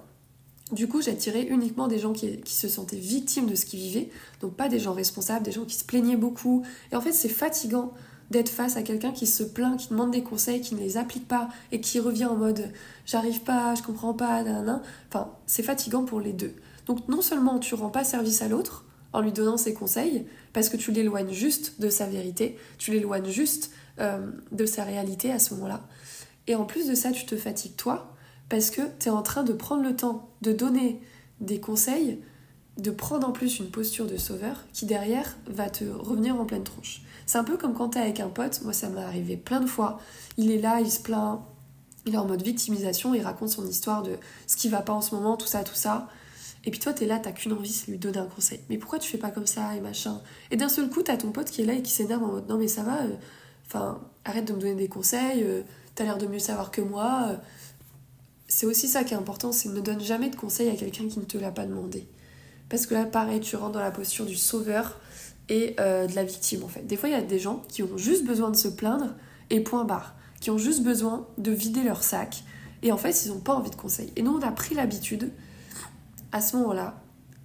du 0.72 0.88
coup, 0.88 1.02
j'attirais 1.02 1.44
uniquement 1.44 1.88
des 1.88 2.00
gens 2.00 2.14
qui, 2.14 2.42
qui, 2.42 2.54
se 2.54 2.68
sentaient 2.68 2.98
victimes 2.98 3.48
de 3.48 3.56
ce 3.56 3.66
qu'ils 3.66 3.80
vivaient, 3.80 4.10
donc 4.42 4.56
pas 4.56 4.70
des 4.70 4.80
gens 4.80 4.94
responsables, 4.94 5.46
des 5.46 5.52
gens 5.52 5.66
qui 5.66 5.76
se 5.76 5.86
plaignaient 5.86 6.18
beaucoup. 6.18 6.64
Et 6.92 6.96
en 6.96 7.02
fait, 7.02 7.14
c'est 7.14 7.30
fatigant 7.30 7.94
d'être 8.32 8.50
face 8.50 8.76
à 8.76 8.84
quelqu'un 8.84 9.12
qui 9.12 9.28
se 9.28 9.44
plaint, 9.44 9.80
qui 9.80 9.90
demande 9.90 10.12
des 10.12 10.24
conseils, 10.24 10.62
qui 10.62 10.76
ne 10.76 10.80
les 10.80 10.98
applique 10.98 11.28
pas 11.28 11.50
et 11.72 11.80
qui 11.80 12.00
revient 12.00 12.26
en 12.26 12.36
mode 12.36 12.72
j'arrive 13.06 13.42
pas, 13.42 13.76
je 13.76 13.84
comprends 13.84 14.14
pas, 14.14 14.44
nan, 14.44 14.82
Enfin, 15.10 15.32
c'est 15.46 15.64
fatigant 15.64 16.04
pour 16.04 16.20
les 16.20 16.34
deux. 16.34 16.54
Donc 16.88 17.08
non 17.08 17.22
seulement 17.22 17.60
tu 17.60 17.76
rends 17.76 17.90
pas 17.90 18.04
service 18.04 18.42
à 18.42 18.48
l'autre, 18.48 18.86
en 19.14 19.22
lui 19.22 19.32
donnant 19.32 19.58
ses 19.58 19.74
conseils, 19.74 20.26
parce 20.54 20.70
que 20.70 20.78
tu 20.78 20.92
l'éloignes 20.92 21.32
juste 21.32 21.80
de 21.80 21.90
sa 21.90 22.06
vérité, 22.06 22.58
tu 22.78 22.92
l'éloignes 22.92 23.30
juste 23.30 23.72
euh, 24.00 24.32
de 24.52 24.66
sa 24.66 24.84
réalité 24.84 25.32
à 25.32 25.40
ce 25.40 25.54
moment-là. 25.56 25.82
Et 26.48 26.56
en 26.56 26.66
plus 26.66 26.88
de 26.88 26.96
ça, 26.96 27.12
tu 27.12 27.26
te 27.26 27.36
fatigues 27.36 27.76
toi, 27.76 28.14
parce 28.50 28.70
que 28.70 28.82
tu 29.00 29.08
es 29.08 29.12
en 29.12 29.22
train 29.22 29.44
de 29.44 29.54
prendre 29.54 29.84
le 29.84 29.96
temps 29.96 30.30
de 30.42 30.52
donner 30.54 31.02
des 31.42 31.60
conseils, 31.60 32.20
de 32.78 32.92
prendre 32.92 33.28
en 33.28 33.32
plus 33.32 33.60
une 33.60 33.70
posture 33.70 34.08
de 34.08 34.18
sauveur 34.18 34.66
qui 34.72 34.86
derrière 34.86 35.36
va 35.48 35.70
te 35.70 35.84
revenir 35.84 36.40
en 36.40 36.46
pleine 36.46 36.64
tronche. 36.64 37.02
C'est 37.26 37.38
un 37.38 37.44
peu 37.44 37.58
comme 37.58 37.74
quand 37.74 37.90
tu 37.90 37.98
es 37.98 38.02
avec 38.02 38.20
un 38.20 38.30
pote, 38.30 38.62
moi 38.64 38.74
ça 38.74 38.90
m'est 38.90 39.02
arrivé 39.02 39.36
plein 39.36 39.60
de 39.60 39.66
fois, 39.66 40.00
il 40.38 40.52
est 40.52 40.60
là, 40.60 40.80
il 40.80 40.90
se 40.90 41.00
plaint, 41.00 41.42
il 42.06 42.14
est 42.14 42.18
en 42.18 42.26
mode 42.26 42.44
victimisation, 42.44 43.14
il 43.14 43.22
raconte 43.22 43.50
son 43.50 43.68
histoire 43.68 44.04
de 44.04 44.12
ce 44.46 44.56
qui 44.56 44.70
va 44.70 44.82
pas 44.82 44.94
en 44.94 45.02
ce 45.02 45.14
moment, 45.16 45.36
tout 45.36 45.48
ça, 45.48 45.64
tout 45.64 45.76
ça. 45.76 46.08
Et 46.66 46.72
puis 46.72 46.80
toi, 46.80 46.94
t'es 46.94 47.06
là, 47.06 47.20
t'as 47.20 47.32
qu'une 47.32 47.54
envie, 47.54 47.72
c'est 47.72 47.92
lui 47.92 47.98
donner 47.98 48.18
un 48.18 48.26
conseil. 48.26 48.60
Mais 48.70 48.78
pourquoi 48.78 49.00
tu 49.00 49.10
fais 49.10 49.18
pas 49.18 49.32
comme 49.32 49.48
ça 49.48 49.76
et 49.76 49.82
machin 49.82 50.22
Et 50.52 50.58
d'un 50.58 50.70
seul 50.70 50.90
coup, 50.90 51.02
t'as 51.02 51.18
ton 51.18 51.32
pote 51.32 51.50
qui 51.50 51.62
est 51.62 51.66
là 51.66 51.74
et 51.74 51.82
qui 51.82 51.92
s'énerve 51.92 52.24
en 52.24 52.28
mode 52.28 52.50
non, 52.50 52.58
mais 52.58 52.68
ça 52.68 52.84
va, 52.84 53.04
euh, 53.04 53.16
enfin, 53.68 54.02
arrête 54.26 54.46
de 54.46 54.54
me 54.54 54.60
donner 54.60 54.76
des 54.76 54.88
conseils, 54.88 55.44
euh, 55.44 55.62
t'as 55.96 56.04
l'air 56.04 56.18
de 56.18 56.28
mieux 56.28 56.40
savoir 56.40 56.72
que 56.72 56.82
moi. 56.82 57.28
Euh. 57.30 57.38
C'est 58.48 58.66
aussi 58.66 58.88
ça 58.88 59.04
qui 59.04 59.14
est 59.14 59.18
important, 59.18 59.52
c'est 59.52 59.70
ne 59.70 59.82
donne 59.82 60.02
jamais 60.02 60.30
de 60.30 60.36
conseils 60.36 60.70
à 60.70 60.76
quelqu'un 60.76 61.08
qui 61.08 61.20
ne 61.20 61.26
te 61.26 61.38
l'a 61.38 61.52
pas 61.52 61.66
demandé. 61.66 62.08
Parce 62.70 62.86
que 62.86 62.94
là, 62.94 63.06
pareil, 63.06 63.40
tu 63.40 63.56
rentres 63.56 63.74
dans 63.74 63.80
la 63.80 63.92
posture 63.92 64.26
du 64.26 64.36
sauveur 64.36 65.00
et 65.50 65.76
de 65.78 66.16
la 66.16 66.24
victime 66.24 66.64
en 66.64 66.68
fait. 66.68 66.86
Des 66.86 66.98
fois, 66.98 67.08
il 67.10 67.14
y 67.14 67.16
a 67.16 67.22
des 67.22 67.40
gens 67.40 67.62
qui 67.70 67.84
ont 67.84 67.98
juste 67.98 68.26
besoin 68.26 68.50
de 68.50 68.56
se 68.56 68.68
plaindre 68.68 69.16
et 69.50 69.62
point 69.62 69.86
barre. 69.86 70.16
Qui 70.40 70.50
ont 70.50 70.58
juste 70.58 70.84
besoin 70.84 71.28
de 71.38 71.52
vider 71.52 71.84
leur 71.84 72.04
sac. 72.04 72.44
Et 72.84 72.92
en 72.92 72.98
fait, 72.98 73.26
ils 73.26 73.30
n'ont 73.30 73.40
pas 73.40 73.54
envie 73.54 73.70
de 73.70 73.76
conseils. 73.76 74.12
Et 74.16 74.22
nous, 74.22 74.32
on 74.32 74.42
a 74.42 74.52
pris 74.52 74.76
l'habitude 74.76 75.32
à 76.32 76.42
ce 76.42 76.56
moment-là, 76.58 76.96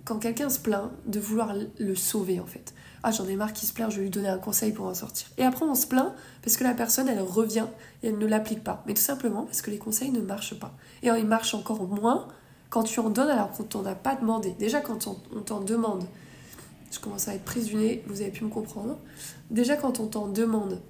quand 0.05 0.19
quelqu'un 0.19 0.51
se 0.51 0.59
plaint, 0.59 0.91
de 1.07 1.21
vouloir 1.21 1.55
le 1.79 1.95
sauver 1.95 2.41
en 2.41 2.47
fait. 2.47 2.75
Ah, 3.05 3.11
j'en 3.11 3.27
ai 3.27 3.35
marre 3.35 3.53
qu'il 3.53 3.67
se 3.67 3.73
plaint, 3.73 3.91
je 3.91 3.97
vais 3.97 4.03
lui 4.05 4.11
donner 4.11 4.29
un 4.29 4.39
conseil 4.39 4.73
pour 4.73 4.87
en 4.87 4.95
sortir. 4.95 5.27
Et 5.37 5.45
après, 5.45 5.65
on 5.65 5.75
se 5.75 5.87
plaint 5.87 6.13
parce 6.43 6.57
que 6.57 6.63
la 6.63 6.75
personne, 6.75 7.09
elle 7.09 7.21
revient 7.21 7.67
et 8.03 8.09
elle 8.09 8.19
ne 8.19 8.27
l'applique 8.27 8.63
pas. 8.63 8.85
Mais 8.87 8.95
tout 8.95 9.03
simplement 9.03 9.43
parce 9.43 9.61
que 9.61 9.71
les 9.71 9.79
conseils 9.79 10.11
ne 10.11 10.21
marchent 10.21 10.59
pas. 10.59 10.73
Et 11.03 11.09
ils 11.09 11.27
marchent 11.27 11.55
encore 11.55 11.83
moins 11.87 12.29
quand 12.71 12.85
tu 12.85 13.01
en 13.01 13.11
donnes 13.11 13.29
alors 13.29 13.51
qu'on 13.51 13.65
t'en 13.65 13.85
a 13.87 13.97
pas 13.97 14.15
demandé. 14.15 14.55
Déjà, 14.59 14.81
quand 14.81 15.09
on, 15.09 15.41
t'en 15.41 15.61
demande, 15.61 16.05
je 16.93 17.01
commence 17.01 17.27
à 17.27 17.35
être 17.35 17.45
prise 17.45 17.73
vous 17.73 18.21
avez 18.21 18.31
pu 18.31 18.45
me 18.45 18.51
comprendre. 18.51 18.99
Déjà, 19.51 19.77
quand 19.77 19.99
on 19.99 20.07
t'en 20.07 20.29
demande, 20.29 20.81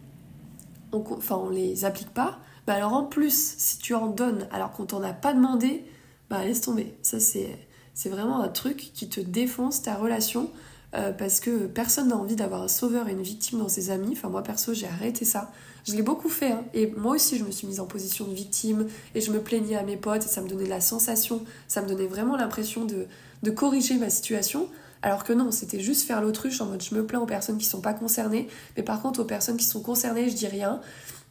on, 0.92 1.02
enfin, 1.16 1.36
on 1.36 1.48
les 1.48 1.86
applique 1.86 2.12
pas. 2.12 2.38
Bah 2.66 2.74
alors 2.74 2.92
en 2.92 3.04
plus, 3.04 3.54
si 3.56 3.78
tu 3.78 3.94
en 3.94 4.06
donnes 4.06 4.46
alors 4.52 4.70
qu'on 4.70 4.84
t'en 4.84 5.02
a 5.02 5.12
pas 5.12 5.32
demandé, 5.32 5.84
bah 6.28 6.44
laisse 6.44 6.60
tomber. 6.60 6.94
Ça, 7.02 7.18
c'est 7.18 7.58
c'est 7.94 8.08
vraiment 8.08 8.42
un 8.42 8.48
truc 8.48 8.90
qui 8.94 9.08
te 9.08 9.20
défonce 9.20 9.82
ta 9.82 9.94
relation 9.94 10.50
euh, 10.94 11.12
parce 11.12 11.40
que 11.40 11.66
personne 11.66 12.08
n'a 12.08 12.16
envie 12.16 12.36
d'avoir 12.36 12.62
un 12.62 12.68
sauveur 12.68 13.08
et 13.08 13.12
une 13.12 13.22
victime 13.22 13.58
dans 13.58 13.68
ses 13.68 13.90
amis. 13.90 14.10
Enfin, 14.12 14.28
moi 14.28 14.42
perso, 14.42 14.74
j'ai 14.74 14.86
arrêté 14.86 15.24
ça. 15.24 15.50
Je 15.86 15.94
l'ai 15.94 16.02
beaucoup 16.02 16.28
fait. 16.28 16.52
Hein. 16.52 16.64
Et 16.74 16.88
moi 16.96 17.14
aussi, 17.14 17.38
je 17.38 17.44
me 17.44 17.50
suis 17.50 17.66
mise 17.66 17.80
en 17.80 17.86
position 17.86 18.26
de 18.26 18.34
victime 18.34 18.86
et 19.14 19.20
je 19.20 19.32
me 19.32 19.40
plaignais 19.40 19.76
à 19.76 19.82
mes 19.82 19.96
potes 19.96 20.24
et 20.26 20.28
ça 20.28 20.42
me 20.42 20.48
donnait 20.48 20.68
la 20.68 20.80
sensation, 20.80 21.44
ça 21.66 21.82
me 21.82 21.88
donnait 21.88 22.06
vraiment 22.06 22.36
l'impression 22.36 22.84
de, 22.84 23.06
de 23.42 23.50
corriger 23.50 23.96
ma 23.96 24.10
situation. 24.10 24.68
Alors 25.00 25.24
que 25.24 25.32
non, 25.32 25.50
c'était 25.50 25.80
juste 25.80 26.06
faire 26.06 26.20
l'autruche 26.20 26.60
en 26.60 26.66
mode 26.66 26.82
je 26.82 26.94
me 26.94 27.04
plains 27.04 27.20
aux 27.20 27.26
personnes 27.26 27.58
qui 27.58 27.64
sont 27.64 27.80
pas 27.80 27.94
concernées, 27.94 28.48
mais 28.76 28.84
par 28.84 29.02
contre 29.02 29.20
aux 29.20 29.24
personnes 29.24 29.56
qui 29.56 29.64
sont 29.64 29.80
concernées, 29.80 30.28
je 30.28 30.36
dis 30.36 30.46
rien 30.46 30.80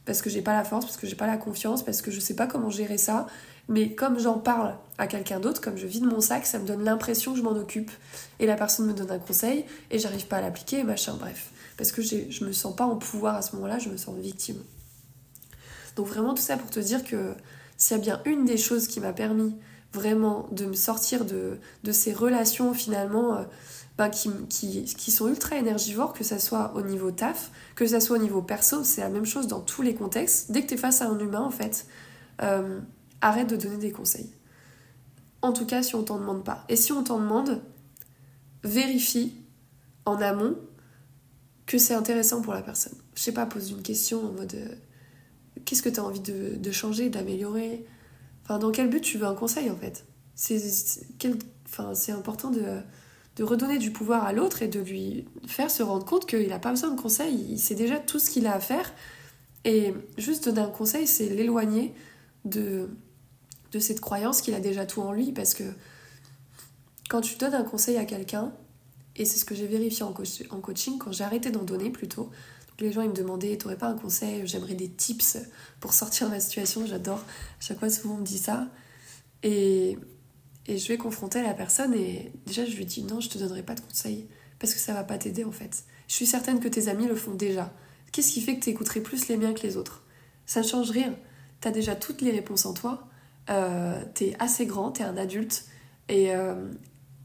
parce 0.04 0.20
que 0.20 0.28
j'ai 0.28 0.42
pas 0.42 0.52
la 0.52 0.64
force, 0.64 0.84
parce 0.84 0.96
que 0.96 1.06
j'ai 1.06 1.14
pas 1.14 1.26
la 1.26 1.36
confiance, 1.36 1.82
parce 1.84 2.02
que 2.02 2.10
je 2.10 2.20
sais 2.20 2.34
pas 2.34 2.46
comment 2.46 2.68
gérer 2.68 2.98
ça 2.98 3.26
mais 3.68 3.94
comme 3.94 4.18
j'en 4.18 4.38
parle 4.38 4.76
à 4.98 5.06
quelqu'un 5.06 5.40
d'autre, 5.40 5.60
comme 5.60 5.76
je 5.76 5.86
vide 5.86 6.04
mon 6.04 6.20
sac, 6.20 6.46
ça 6.46 6.58
me 6.58 6.66
donne 6.66 6.84
l'impression 6.84 7.32
que 7.32 7.38
je 7.38 7.42
m'en 7.42 7.56
occupe. 7.56 7.90
Et 8.38 8.46
la 8.46 8.56
personne 8.56 8.86
me 8.86 8.92
donne 8.92 9.10
un 9.10 9.18
conseil 9.18 9.64
et 9.90 9.98
j'arrive 9.98 10.26
pas 10.26 10.36
à 10.38 10.40
l'appliquer, 10.40 10.84
machin, 10.84 11.14
bref. 11.18 11.50
Parce 11.76 11.92
que 11.92 12.02
je 12.02 12.44
me 12.44 12.52
sens 12.52 12.76
pas 12.76 12.84
en 12.84 12.96
pouvoir 12.96 13.36
à 13.36 13.42
ce 13.42 13.56
moment-là, 13.56 13.78
je 13.78 13.88
me 13.88 13.96
sens 13.96 14.16
victime. 14.16 14.62
Donc 15.96 16.06
vraiment 16.06 16.34
tout 16.34 16.42
ça 16.42 16.56
pour 16.56 16.70
te 16.70 16.80
dire 16.80 17.04
que 17.04 17.34
s'il 17.76 17.96
y 17.96 18.00
a 18.00 18.02
bien 18.02 18.22
une 18.24 18.44
des 18.44 18.56
choses 18.56 18.86
qui 18.86 19.00
m'a 19.00 19.12
permis 19.12 19.54
vraiment 19.92 20.48
de 20.52 20.64
me 20.64 20.74
sortir 20.74 21.24
de, 21.24 21.58
de 21.84 21.92
ces 21.92 22.12
relations 22.12 22.72
finalement 22.72 23.36
euh, 23.36 23.42
ben, 23.98 24.08
qui, 24.08 24.30
qui, 24.48 24.84
qui, 24.84 25.10
sont 25.10 25.28
ultra 25.28 25.56
énergivores, 25.56 26.14
que 26.14 26.24
ça 26.24 26.38
soit 26.38 26.72
au 26.74 26.80
niveau 26.80 27.10
taf, 27.10 27.50
que 27.74 27.86
ça 27.86 28.00
soit 28.00 28.16
au 28.16 28.20
niveau 28.20 28.40
perso, 28.40 28.84
c'est 28.84 29.02
la 29.02 29.10
même 29.10 29.26
chose 29.26 29.48
dans 29.48 29.60
tous 29.60 29.82
les 29.82 29.94
contextes. 29.94 30.50
Dès 30.50 30.62
que 30.62 30.68
tu 30.68 30.74
es 30.74 30.76
face 30.78 31.02
à 31.02 31.08
un 31.08 31.18
humain 31.18 31.42
en 31.42 31.50
fait, 31.50 31.86
euh, 32.40 32.80
arrête 33.22 33.48
de 33.48 33.56
donner 33.56 33.78
des 33.78 33.92
conseils. 33.92 34.30
En 35.40 35.52
tout 35.52 35.66
cas, 35.66 35.82
si 35.82 35.94
on 35.94 36.02
t'en 36.02 36.18
demande 36.18 36.44
pas. 36.44 36.64
Et 36.68 36.76
si 36.76 36.92
on 36.92 37.02
t'en 37.02 37.18
demande, 37.18 37.62
vérifie 38.62 39.34
en 40.04 40.20
amont 40.20 40.56
que 41.66 41.78
c'est 41.78 41.94
intéressant 41.94 42.42
pour 42.42 42.52
la 42.52 42.62
personne. 42.62 42.94
Je 43.14 43.22
sais 43.22 43.32
pas, 43.32 43.46
pose 43.46 43.70
une 43.70 43.82
question 43.82 44.26
en 44.26 44.32
mode 44.32 44.54
euh, 44.54 44.74
qu'est-ce 45.64 45.82
que 45.82 45.88
tu 45.88 46.00
as 46.00 46.04
envie 46.04 46.20
de, 46.20 46.70
changer, 46.70 47.08
d'améliorer? 47.10 47.84
Enfin, 48.44 48.58
dans 48.58 48.70
quel 48.70 48.88
but 48.88 49.00
tu 49.00 49.18
veux 49.18 49.26
un 49.26 49.34
conseil 49.34 49.70
en 49.70 49.76
fait? 49.76 50.04
C'est 50.34 52.12
important 52.12 52.50
de, 52.50 53.42
redonner 53.42 53.78
du 53.78 53.90
pouvoir 53.90 54.24
à 54.24 54.32
l'autre 54.32 54.62
et 54.62 54.68
de 54.68 54.80
lui 54.80 55.26
faire 55.46 55.70
se 55.70 55.82
rendre 55.82 56.04
compte 56.04 56.26
qu'il 56.26 56.48
n'a 56.48 56.58
pas 56.58 56.70
besoin 56.70 56.90
de 56.90 57.00
conseils, 57.00 57.46
il 57.50 57.58
sait 57.58 57.74
déjà 57.74 57.98
tout 57.98 58.18
ce 58.18 58.30
qu'il 58.30 58.46
a 58.46 58.54
à 58.54 58.60
faire. 58.60 58.92
Et 59.64 59.94
juste 60.18 60.44
donner 60.46 60.60
un 60.60 60.70
conseil, 60.70 61.06
c'est 61.06 61.28
l'éloigner 61.28 61.94
de, 62.44 62.88
de 63.72 63.78
cette 63.78 64.00
croyance 64.00 64.40
qu'il 64.40 64.54
a 64.54 64.60
déjà 64.60 64.86
tout 64.86 65.00
en 65.00 65.12
lui 65.12 65.32
parce 65.32 65.54
que 65.54 65.64
quand 67.08 67.20
tu 67.20 67.36
donnes 67.36 67.54
un 67.54 67.64
conseil 67.64 67.96
à 67.96 68.04
quelqu'un, 68.04 68.52
Et 69.14 69.26
c'est 69.26 69.36
ce 69.36 69.44
que 69.44 69.54
j'ai 69.54 69.66
vérifié 69.66 70.02
en, 70.02 70.12
coaching 70.12 70.96
quand 70.96 71.12
j'ai 71.12 71.24
arrêté 71.24 71.50
d'en 71.50 71.64
donner 71.64 71.90
plutôt. 71.90 72.30
Donc 72.68 72.80
les 72.80 72.90
gens 72.90 73.02
ils 73.02 73.10
me 73.10 73.14
demandaient 73.14 73.58
T'aurais 73.58 73.76
pas 73.76 73.88
un 73.88 73.98
conseil 73.98 74.46
J'aimerais 74.46 74.74
des 74.74 74.88
tips 74.88 75.36
pour 75.80 75.92
sortir 75.92 76.28
de 76.28 76.32
ma 76.32 76.40
situation. 76.40 76.86
J'adore. 76.86 77.18
À 77.18 77.60
chaque 77.60 77.78
fois, 77.78 77.90
souvent 77.90 78.14
on 78.14 78.18
me 78.18 78.24
dit 78.24 78.38
ça. 78.38 78.68
Et, 79.42 79.98
et 80.66 80.78
je 80.78 80.88
vais 80.88 80.96
confronter 80.96 81.42
la 81.42 81.52
personne 81.52 81.92
et 81.92 82.32
déjà 82.46 82.64
je 82.64 82.74
lui 82.74 82.86
dis 82.86 83.02
Non, 83.02 83.20
je 83.20 83.28
te 83.28 83.36
donnerai 83.36 83.62
pas 83.62 83.74
de 83.74 83.82
conseils 83.82 84.26
parce 84.58 84.72
que 84.72 84.80
ça 84.80 84.94
va 84.94 85.04
pas 85.04 85.18
t'aider 85.18 85.44
en 85.44 85.52
fait. 85.52 85.84
Je 86.08 86.14
suis 86.14 86.26
certaine 86.26 86.60
que 86.60 86.68
tes 86.68 86.88
amis 86.88 87.06
le 87.06 87.16
font 87.16 87.34
déjà. 87.34 87.70
Qu'est-ce 88.12 88.32
qui 88.32 88.40
fait 88.40 88.56
que 88.56 88.64
tu 88.64 88.70
écouterais 88.70 89.00
plus 89.00 89.28
les 89.28 89.36
miens 89.36 89.52
que 89.52 89.66
les 89.66 89.76
autres? 89.76 90.04
Ça 90.46 90.62
ne 90.62 90.66
change 90.66 90.90
rien. 90.90 91.14
Tu 91.60 91.68
as 91.68 91.70
déjà 91.70 91.94
toutes 91.94 92.22
les 92.22 92.30
réponses 92.30 92.64
en 92.64 92.72
toi. 92.72 93.08
Euh, 93.50 94.00
tu 94.14 94.24
es 94.24 94.36
assez 94.38 94.66
grand, 94.66 94.92
tu 94.92 95.02
es 95.02 95.04
un 95.04 95.16
adulte. 95.16 95.66
Et 96.08 96.34
euh, 96.34 96.54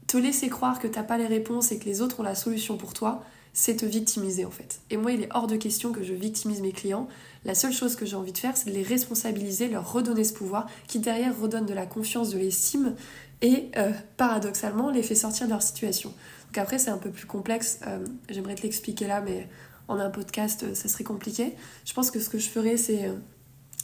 te 0.06 0.16
laisser 0.16 0.48
croire 0.48 0.78
que 0.78 0.86
t'as 0.86 1.02
pas 1.02 1.18
les 1.18 1.26
réponses 1.26 1.72
et 1.72 1.78
que 1.78 1.84
les 1.84 2.00
autres 2.00 2.20
ont 2.20 2.22
la 2.22 2.34
solution 2.34 2.76
pour 2.76 2.94
toi, 2.94 3.22
c'est 3.52 3.76
te 3.76 3.86
victimiser 3.86 4.44
en 4.44 4.50
fait. 4.50 4.80
Et 4.90 4.96
moi, 4.96 5.12
il 5.12 5.22
est 5.22 5.28
hors 5.34 5.46
de 5.46 5.56
question 5.56 5.92
que 5.92 6.02
je 6.02 6.14
victimise 6.14 6.60
mes 6.60 6.72
clients. 6.72 7.08
La 7.44 7.54
seule 7.54 7.72
chose 7.72 7.96
que 7.96 8.06
j'ai 8.06 8.16
envie 8.16 8.32
de 8.32 8.38
faire, 8.38 8.56
c'est 8.56 8.70
de 8.70 8.74
les 8.74 8.82
responsabiliser, 8.82 9.68
leur 9.68 9.92
redonner 9.92 10.24
ce 10.24 10.32
pouvoir, 10.32 10.68
qui 10.86 11.00
derrière 11.00 11.38
redonne 11.38 11.66
de 11.66 11.74
la 11.74 11.86
confiance, 11.86 12.30
de 12.30 12.38
l'estime, 12.38 12.94
et 13.42 13.70
euh, 13.76 13.90
paradoxalement 14.16 14.90
les 14.90 15.02
fait 15.02 15.14
sortir 15.14 15.46
de 15.46 15.52
leur 15.52 15.62
situation. 15.62 16.10
Donc 16.46 16.58
après, 16.58 16.78
c'est 16.78 16.90
un 16.90 16.98
peu 16.98 17.10
plus 17.10 17.26
complexe. 17.26 17.80
J'aimerais 18.28 18.54
te 18.54 18.62
l'expliquer 18.62 19.06
là, 19.06 19.20
mais 19.20 19.48
en 19.86 19.98
un 19.98 20.10
podcast, 20.10 20.74
ça 20.74 20.88
serait 20.88 21.04
compliqué. 21.04 21.54
Je 21.84 21.92
pense 21.92 22.10
que 22.10 22.20
ce 22.20 22.28
que 22.28 22.38
je 22.38 22.48
ferais, 22.48 22.76
c'est, 22.76 23.10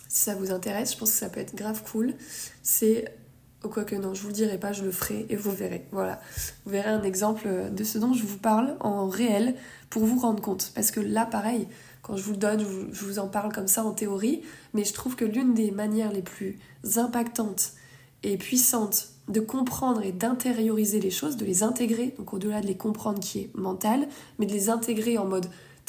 si 0.08 0.22
ça 0.22 0.34
vous 0.34 0.52
intéresse, 0.52 0.92
je 0.92 0.98
pense 0.98 1.10
que 1.10 1.18
ça 1.18 1.28
peut 1.28 1.40
être 1.40 1.54
grave 1.54 1.82
cool, 1.90 2.14
c'est 2.62 3.12
Quoique 3.70 3.94
non, 3.94 4.12
je 4.12 4.20
vous 4.20 4.28
le 4.28 4.34
dirai 4.34 4.58
pas, 4.58 4.72
je 4.72 4.84
le 4.84 4.90
ferai 4.90 5.26
et 5.28 5.36
vous 5.36 5.50
verrez. 5.50 5.86
Voilà. 5.90 6.20
Vous 6.64 6.72
verrez 6.72 6.90
un 6.90 7.02
exemple 7.02 7.48
de 7.70 7.84
ce 7.84 7.98
dont 7.98 8.12
je 8.12 8.24
vous 8.24 8.36
parle 8.36 8.76
en 8.80 9.08
réel 9.08 9.54
pour 9.90 10.04
vous 10.04 10.18
rendre 10.18 10.42
compte. 10.42 10.72
Parce 10.74 10.90
que 10.90 11.00
là, 11.00 11.24
pareil, 11.24 11.66
quand 12.02 12.16
je 12.16 12.22
vous 12.22 12.32
le 12.32 12.36
donne, 12.36 12.60
je 12.92 13.04
vous, 13.04 13.18
en 13.18 13.28
parle 13.28 13.52
comme 13.52 13.68
ça 13.68 13.84
en 13.84 13.92
théorie, 13.92 14.42
mais 14.74 14.84
je 14.84 14.92
trouve 14.92 15.16
que 15.16 15.24
l'une 15.24 15.54
des 15.54 15.70
manières 15.70 16.12
les 16.12 16.22
plus 16.22 16.58
impactantes 16.96 17.72
et 18.22 18.36
puissantes 18.36 19.08
de 19.28 19.40
comprendre 19.40 20.02
et 20.02 20.12
d'intérioriser 20.12 21.00
les 21.00 21.10
choses, 21.10 21.38
de 21.38 21.46
les 21.46 21.62
intégrer, 21.62 22.14
donc 22.18 22.34
au-delà 22.34 22.60
de 22.60 22.66
les 22.66 22.76
comprendre 22.76 23.20
qui 23.20 23.40
est 23.40 23.50
mental, 23.54 24.06
mais 24.38 24.44
de 24.44 24.52
les 24.52 24.68
intégrer 24.68 25.16
en 25.16 25.24
mode 25.24 25.46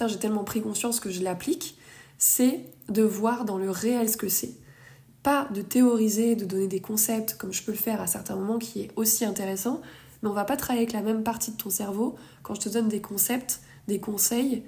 j'ai 0.07 0.19
tellement 0.19 0.43
pris 0.43 0.61
conscience 0.61 0.99
que 0.99 1.09
je 1.09 1.23
l'applique, 1.23 1.77
c'est 2.17 2.65
de 2.89 3.03
voir 3.03 3.45
dans 3.45 3.57
le 3.57 3.69
réel 3.69 4.09
ce 4.09 4.17
que 4.17 4.29
c'est 4.29 4.53
pas 5.25 5.49
de 5.51 5.63
théoriser, 5.63 6.35
de 6.35 6.45
donner 6.45 6.67
des 6.67 6.81
concepts 6.81 7.33
comme 7.33 7.51
je 7.51 7.63
peux 7.63 7.71
le 7.71 7.77
faire 7.79 7.99
à 7.99 8.05
certains 8.05 8.35
moments 8.35 8.59
qui 8.59 8.81
est 8.81 8.91
aussi 8.95 9.25
intéressant, 9.25 9.81
mais 10.21 10.29
on 10.29 10.33
va 10.33 10.45
pas 10.45 10.55
travailler 10.55 10.83
avec 10.83 10.93
la 10.93 11.01
même 11.01 11.23
partie 11.23 11.49
de 11.51 11.57
ton 11.57 11.71
cerveau 11.71 12.15
quand 12.43 12.53
je 12.53 12.61
te 12.61 12.69
donne 12.69 12.89
des 12.89 13.01
concepts, 13.01 13.61
des 13.87 13.99
conseils. 13.99 14.63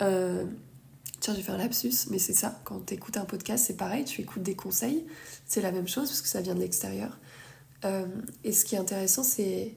Euh, 0.00 0.46
tiens, 1.20 1.34
j'ai 1.34 1.42
fait 1.42 1.52
un 1.52 1.58
lapsus, 1.58 2.08
mais 2.08 2.18
c'est 2.18 2.32
ça, 2.32 2.58
quand 2.64 2.86
tu 2.86 2.94
écoutes 2.94 3.18
un 3.18 3.26
podcast, 3.26 3.64
c'est 3.66 3.76
pareil, 3.76 4.04
tu 4.06 4.22
écoutes 4.22 4.42
des 4.42 4.56
conseils, 4.56 5.04
c'est 5.44 5.60
la 5.60 5.70
même 5.70 5.86
chose 5.86 6.08
parce 6.08 6.22
que 6.22 6.28
ça 6.28 6.40
vient 6.40 6.54
de 6.54 6.60
l'extérieur. 6.60 7.18
Euh, 7.84 8.06
et 8.42 8.52
ce 8.52 8.64
qui 8.64 8.76
est 8.76 8.78
intéressant, 8.78 9.22
c'est 9.22 9.74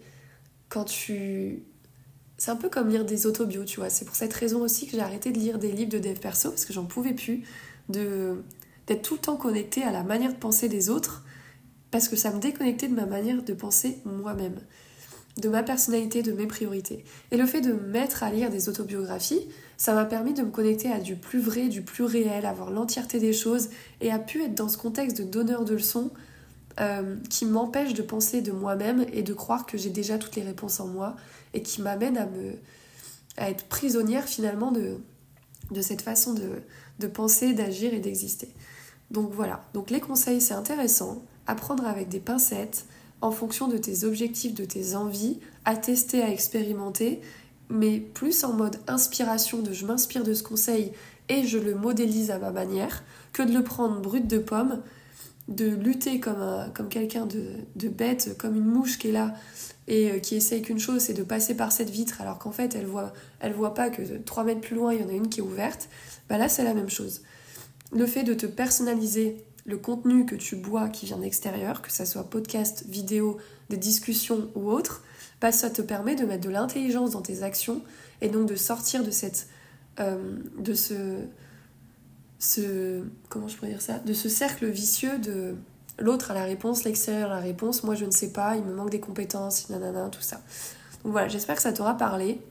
quand 0.69 0.85
tu. 0.85 1.63
C'est 2.43 2.51
un 2.51 2.57
peu 2.57 2.67
comme 2.67 2.89
lire 2.89 3.05
des 3.05 3.25
autobios, 3.25 3.63
tu 3.63 3.79
vois. 3.79 3.89
C'est 3.89 4.03
pour 4.03 4.17
cette 4.17 4.33
raison 4.33 4.63
aussi 4.63 4.85
que 4.85 4.97
j'ai 4.97 4.99
arrêté 4.99 5.31
de 5.31 5.39
lire 5.39 5.59
des 5.59 5.71
livres 5.71 5.91
de 5.91 5.97
dev 5.97 6.19
perso 6.19 6.49
parce 6.49 6.65
que 6.65 6.73
j'en 6.73 6.83
pouvais 6.83 7.13
plus 7.13 7.43
de 7.87 8.43
d'être 8.85 9.01
tout 9.01 9.13
le 9.13 9.21
temps 9.21 9.37
connecté 9.37 9.81
à 9.81 9.91
la 9.91 10.03
manière 10.03 10.33
de 10.33 10.37
penser 10.37 10.67
des 10.67 10.89
autres, 10.89 11.23
parce 11.89 12.09
que 12.09 12.17
ça 12.17 12.33
me 12.33 12.41
déconnectait 12.41 12.89
de 12.89 12.95
ma 12.95 13.05
manière 13.05 13.41
de 13.41 13.53
penser 13.53 13.99
moi-même, 14.03 14.59
de 15.37 15.47
ma 15.47 15.63
personnalité, 15.63 16.21
de 16.21 16.33
mes 16.33 16.45
priorités. 16.45 17.05
Et 17.31 17.37
le 17.37 17.45
fait 17.45 17.61
de 17.61 17.71
me 17.71 17.87
mettre 17.87 18.23
à 18.23 18.29
lire 18.29 18.49
des 18.49 18.67
autobiographies, 18.67 19.47
ça 19.77 19.93
m'a 19.93 20.03
permis 20.03 20.33
de 20.33 20.41
me 20.41 20.51
connecter 20.51 20.91
à 20.91 20.99
du 20.99 21.15
plus 21.15 21.39
vrai, 21.39 21.69
du 21.69 21.81
plus 21.81 22.03
réel, 22.03 22.45
à 22.45 22.51
voir 22.51 22.71
l'entièreté 22.71 23.21
des 23.21 23.31
choses, 23.31 23.69
et 24.01 24.11
à 24.11 24.19
pu 24.19 24.43
être 24.43 24.53
dans 24.53 24.67
ce 24.67 24.77
contexte 24.77 25.17
de 25.17 25.23
donneur 25.23 25.63
de 25.63 25.75
leçons 25.75 26.11
euh, 26.81 27.15
qui 27.29 27.45
m'empêche 27.45 27.93
de 27.93 28.01
penser 28.01 28.41
de 28.41 28.51
moi-même 28.51 29.05
et 29.13 29.23
de 29.23 29.33
croire 29.33 29.65
que 29.65 29.77
j'ai 29.77 29.91
déjà 29.91 30.17
toutes 30.17 30.35
les 30.35 30.41
réponses 30.41 30.81
en 30.81 30.87
moi, 30.87 31.15
et 31.53 31.61
qui 31.61 31.81
m'amène 31.81 32.17
à 32.17 32.27
à 33.37 33.49
être 33.49 33.65
prisonnière 33.65 34.25
finalement 34.25 34.71
de, 34.71 35.81
cette 35.81 36.01
façon 36.01 36.33
de, 36.33 37.07
penser, 37.07 37.53
d'agir 37.53 37.93
et 37.93 37.99
d'exister. 37.99 38.49
Donc 39.11 39.31
voilà, 39.31 39.63
donc 39.73 39.89
les 39.89 39.99
conseils 39.99 40.41
c'est 40.41 40.53
intéressant, 40.53 41.23
apprendre 41.47 41.85
avec 41.85 42.09
des 42.09 42.19
pincettes 42.19 42.85
en 43.21 43.31
fonction 43.31 43.67
de 43.67 43.77
tes 43.77 44.03
objectifs, 44.03 44.53
de 44.53 44.65
tes 44.65 44.95
envies, 44.95 45.39
à 45.65 45.77
tester, 45.77 46.21
à 46.21 46.29
expérimenter, 46.29 47.21
mais 47.69 47.99
plus 47.99 48.43
en 48.43 48.53
mode 48.53 48.77
inspiration 48.87 49.61
de 49.61 49.71
je 49.71 49.85
m'inspire 49.85 50.23
de 50.23 50.33
ce 50.33 50.43
conseil 50.43 50.91
et 51.29 51.45
je 51.45 51.57
le 51.57 51.73
modélise 51.73 52.31
à 52.31 52.37
ma 52.37 52.51
manière, 52.51 53.03
que 53.31 53.41
de 53.41 53.53
le 53.53 53.63
prendre 53.63 54.01
brut 54.01 54.27
de 54.27 54.39
pomme, 54.39 54.81
de 55.47 55.69
lutter 55.69 56.19
comme, 56.19 56.71
comme 56.73 56.89
quelqu'un 56.89 57.25
de, 57.25 57.45
de, 57.75 57.87
bête, 57.87 58.35
comme 58.37 58.55
une 58.55 58.65
mouche 58.65 58.99
qui 58.99 59.09
est 59.09 59.13
là 59.13 59.33
et 59.87 60.11
euh, 60.11 60.19
qui 60.19 60.35
essaye 60.35 60.61
qu'une 60.61 60.79
chose, 60.79 61.01
c'est 61.01 61.13
de 61.13 61.23
passer 61.23 61.55
par 61.55 61.71
cette 61.71 61.89
vitre 61.89 62.21
alors 62.21 62.39
qu'en 62.39 62.51
fait 62.51 62.75
elle 62.75 62.85
voit, 62.85 63.13
elle 63.39 63.53
voit 63.53 63.73
pas 63.73 63.89
que 63.89 64.01
3 64.01 64.43
mètres 64.43 64.61
plus 64.61 64.75
loin 64.75 64.93
il 64.93 65.01
y 65.01 65.03
en 65.03 65.09
a 65.09 65.13
une 65.13 65.29
qui 65.29 65.39
est 65.39 65.43
ouverte, 65.43 65.89
bah 66.29 66.37
là 66.37 66.49
c'est 66.49 66.63
la 66.63 66.73
même 66.73 66.89
chose. 66.89 67.21
Le 67.91 68.05
fait 68.05 68.23
de 68.23 68.33
te 68.33 68.45
personnaliser 68.45 69.43
le 69.65 69.77
contenu 69.77 70.25
que 70.25 70.35
tu 70.35 70.55
bois 70.55 70.89
qui 70.89 71.05
vient 71.05 71.17
d'extérieur, 71.17 71.81
que 71.81 71.91
ce 71.91 72.05
soit 72.05 72.29
podcast, 72.29 72.85
vidéo, 72.87 73.37
des 73.69 73.77
discussions 73.77 74.49
ou 74.55 74.69
autre, 74.69 75.03
bah, 75.39 75.51
ça 75.51 75.69
te 75.69 75.81
permet 75.81 76.15
de 76.15 76.25
mettre 76.25 76.45
de 76.45 76.49
l'intelligence 76.49 77.11
dans 77.11 77.21
tes 77.21 77.43
actions 77.43 77.81
et 78.21 78.29
donc 78.29 78.47
de 78.47 78.55
sortir 78.55 79.03
de 79.03 79.11
cette 79.11 79.47
euh, 79.99 80.37
de 80.57 80.73
ce 80.73 81.19
ce 82.39 83.03
comment 83.29 83.47
je 83.47 83.55
pourrais 83.55 83.71
dire 83.71 83.81
ça? 83.81 83.99
De 83.99 84.13
ce 84.13 84.27
cercle 84.27 84.67
vicieux 84.67 85.17
de 85.19 85.55
l'autre 85.99 86.31
a 86.31 86.33
la 86.33 86.43
réponse 86.43 86.83
l'extérieur 86.83 87.31
a 87.31 87.35
la 87.35 87.41
réponse 87.41 87.83
moi 87.83 87.95
je 87.95 88.05
ne 88.05 88.11
sais 88.11 88.31
pas 88.31 88.55
il 88.55 88.63
me 88.63 88.73
manque 88.73 88.89
des 88.89 88.99
compétences 88.99 89.69
nanana 89.69 90.09
tout 90.09 90.21
ça 90.21 90.41
donc 91.03 91.11
voilà 91.11 91.27
j'espère 91.27 91.55
que 91.55 91.61
ça 91.61 91.73
t'aura 91.73 91.95
parlé 91.95 92.41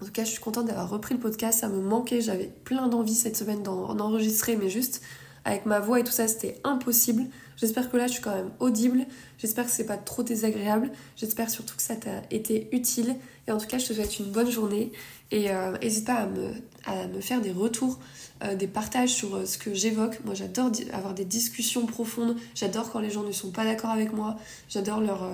en 0.00 0.04
tout 0.04 0.12
cas, 0.12 0.24
je 0.24 0.30
suis 0.30 0.40
contente 0.40 0.66
d'avoir 0.66 0.88
repris 0.88 1.14
le 1.14 1.20
podcast. 1.20 1.60
Ça 1.60 1.68
me 1.68 1.80
manquait. 1.80 2.20
J'avais 2.20 2.46
plein 2.64 2.88
d'envie 2.88 3.14
cette 3.14 3.36
semaine 3.36 3.62
d'en 3.62 3.98
enregistrer, 3.98 4.56
mais 4.56 4.68
juste 4.68 5.02
avec 5.44 5.66
ma 5.66 5.80
voix 5.80 5.98
et 6.00 6.04
tout 6.04 6.12
ça, 6.12 6.28
c'était 6.28 6.60
impossible. 6.64 7.24
J'espère 7.58 7.90
que 7.90 7.96
là, 7.96 8.06
je 8.06 8.12
suis 8.12 8.22
quand 8.22 8.34
même 8.34 8.52
audible. 8.60 9.04
J'espère 9.38 9.66
que 9.66 9.70
c'est 9.70 9.86
pas 9.86 9.96
trop 9.96 10.22
désagréable. 10.22 10.92
J'espère 11.16 11.50
surtout 11.50 11.76
que 11.76 11.82
ça 11.82 11.96
t'a 11.96 12.22
été 12.30 12.68
utile. 12.72 13.16
Et 13.46 13.52
en 13.52 13.58
tout 13.58 13.66
cas, 13.66 13.78
je 13.78 13.86
te 13.86 13.92
souhaite 13.92 14.18
une 14.20 14.30
bonne 14.30 14.50
journée. 14.50 14.92
Et 15.32 15.48
n'hésite 15.82 16.08
euh, 16.08 16.12
pas 16.12 16.20
à 16.20 16.26
me, 16.26 16.52
à 16.86 17.08
me, 17.08 17.20
faire 17.20 17.40
des 17.40 17.50
retours, 17.50 17.98
euh, 18.44 18.54
des 18.54 18.68
partages 18.68 19.10
sur 19.10 19.34
euh, 19.34 19.44
ce 19.44 19.58
que 19.58 19.74
j'évoque. 19.74 20.24
Moi, 20.24 20.34
j'adore 20.34 20.70
avoir 20.92 21.14
des 21.14 21.24
discussions 21.24 21.84
profondes. 21.84 22.36
J'adore 22.54 22.92
quand 22.92 23.00
les 23.00 23.10
gens 23.10 23.24
ne 23.24 23.32
sont 23.32 23.50
pas 23.50 23.64
d'accord 23.64 23.90
avec 23.90 24.12
moi. 24.12 24.36
J'adore 24.68 25.00
leur, 25.00 25.28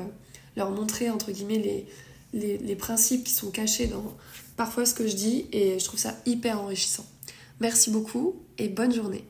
leur 0.56 0.70
montrer, 0.70 1.10
entre 1.10 1.30
guillemets, 1.30 1.58
les, 1.58 1.86
les, 2.32 2.56
les 2.56 2.76
principes 2.76 3.24
qui 3.24 3.34
sont 3.34 3.50
cachés 3.50 3.86
dans 3.86 4.16
parfois 4.56 4.86
ce 4.86 4.94
que 4.94 5.06
je 5.06 5.14
dis 5.14 5.46
et 5.52 5.78
je 5.78 5.84
trouve 5.84 6.00
ça 6.00 6.16
hyper 6.24 6.60
enrichissant. 6.60 7.04
Merci 7.60 7.90
beaucoup 7.90 8.36
et 8.58 8.68
bonne 8.68 8.92
journée. 8.92 9.24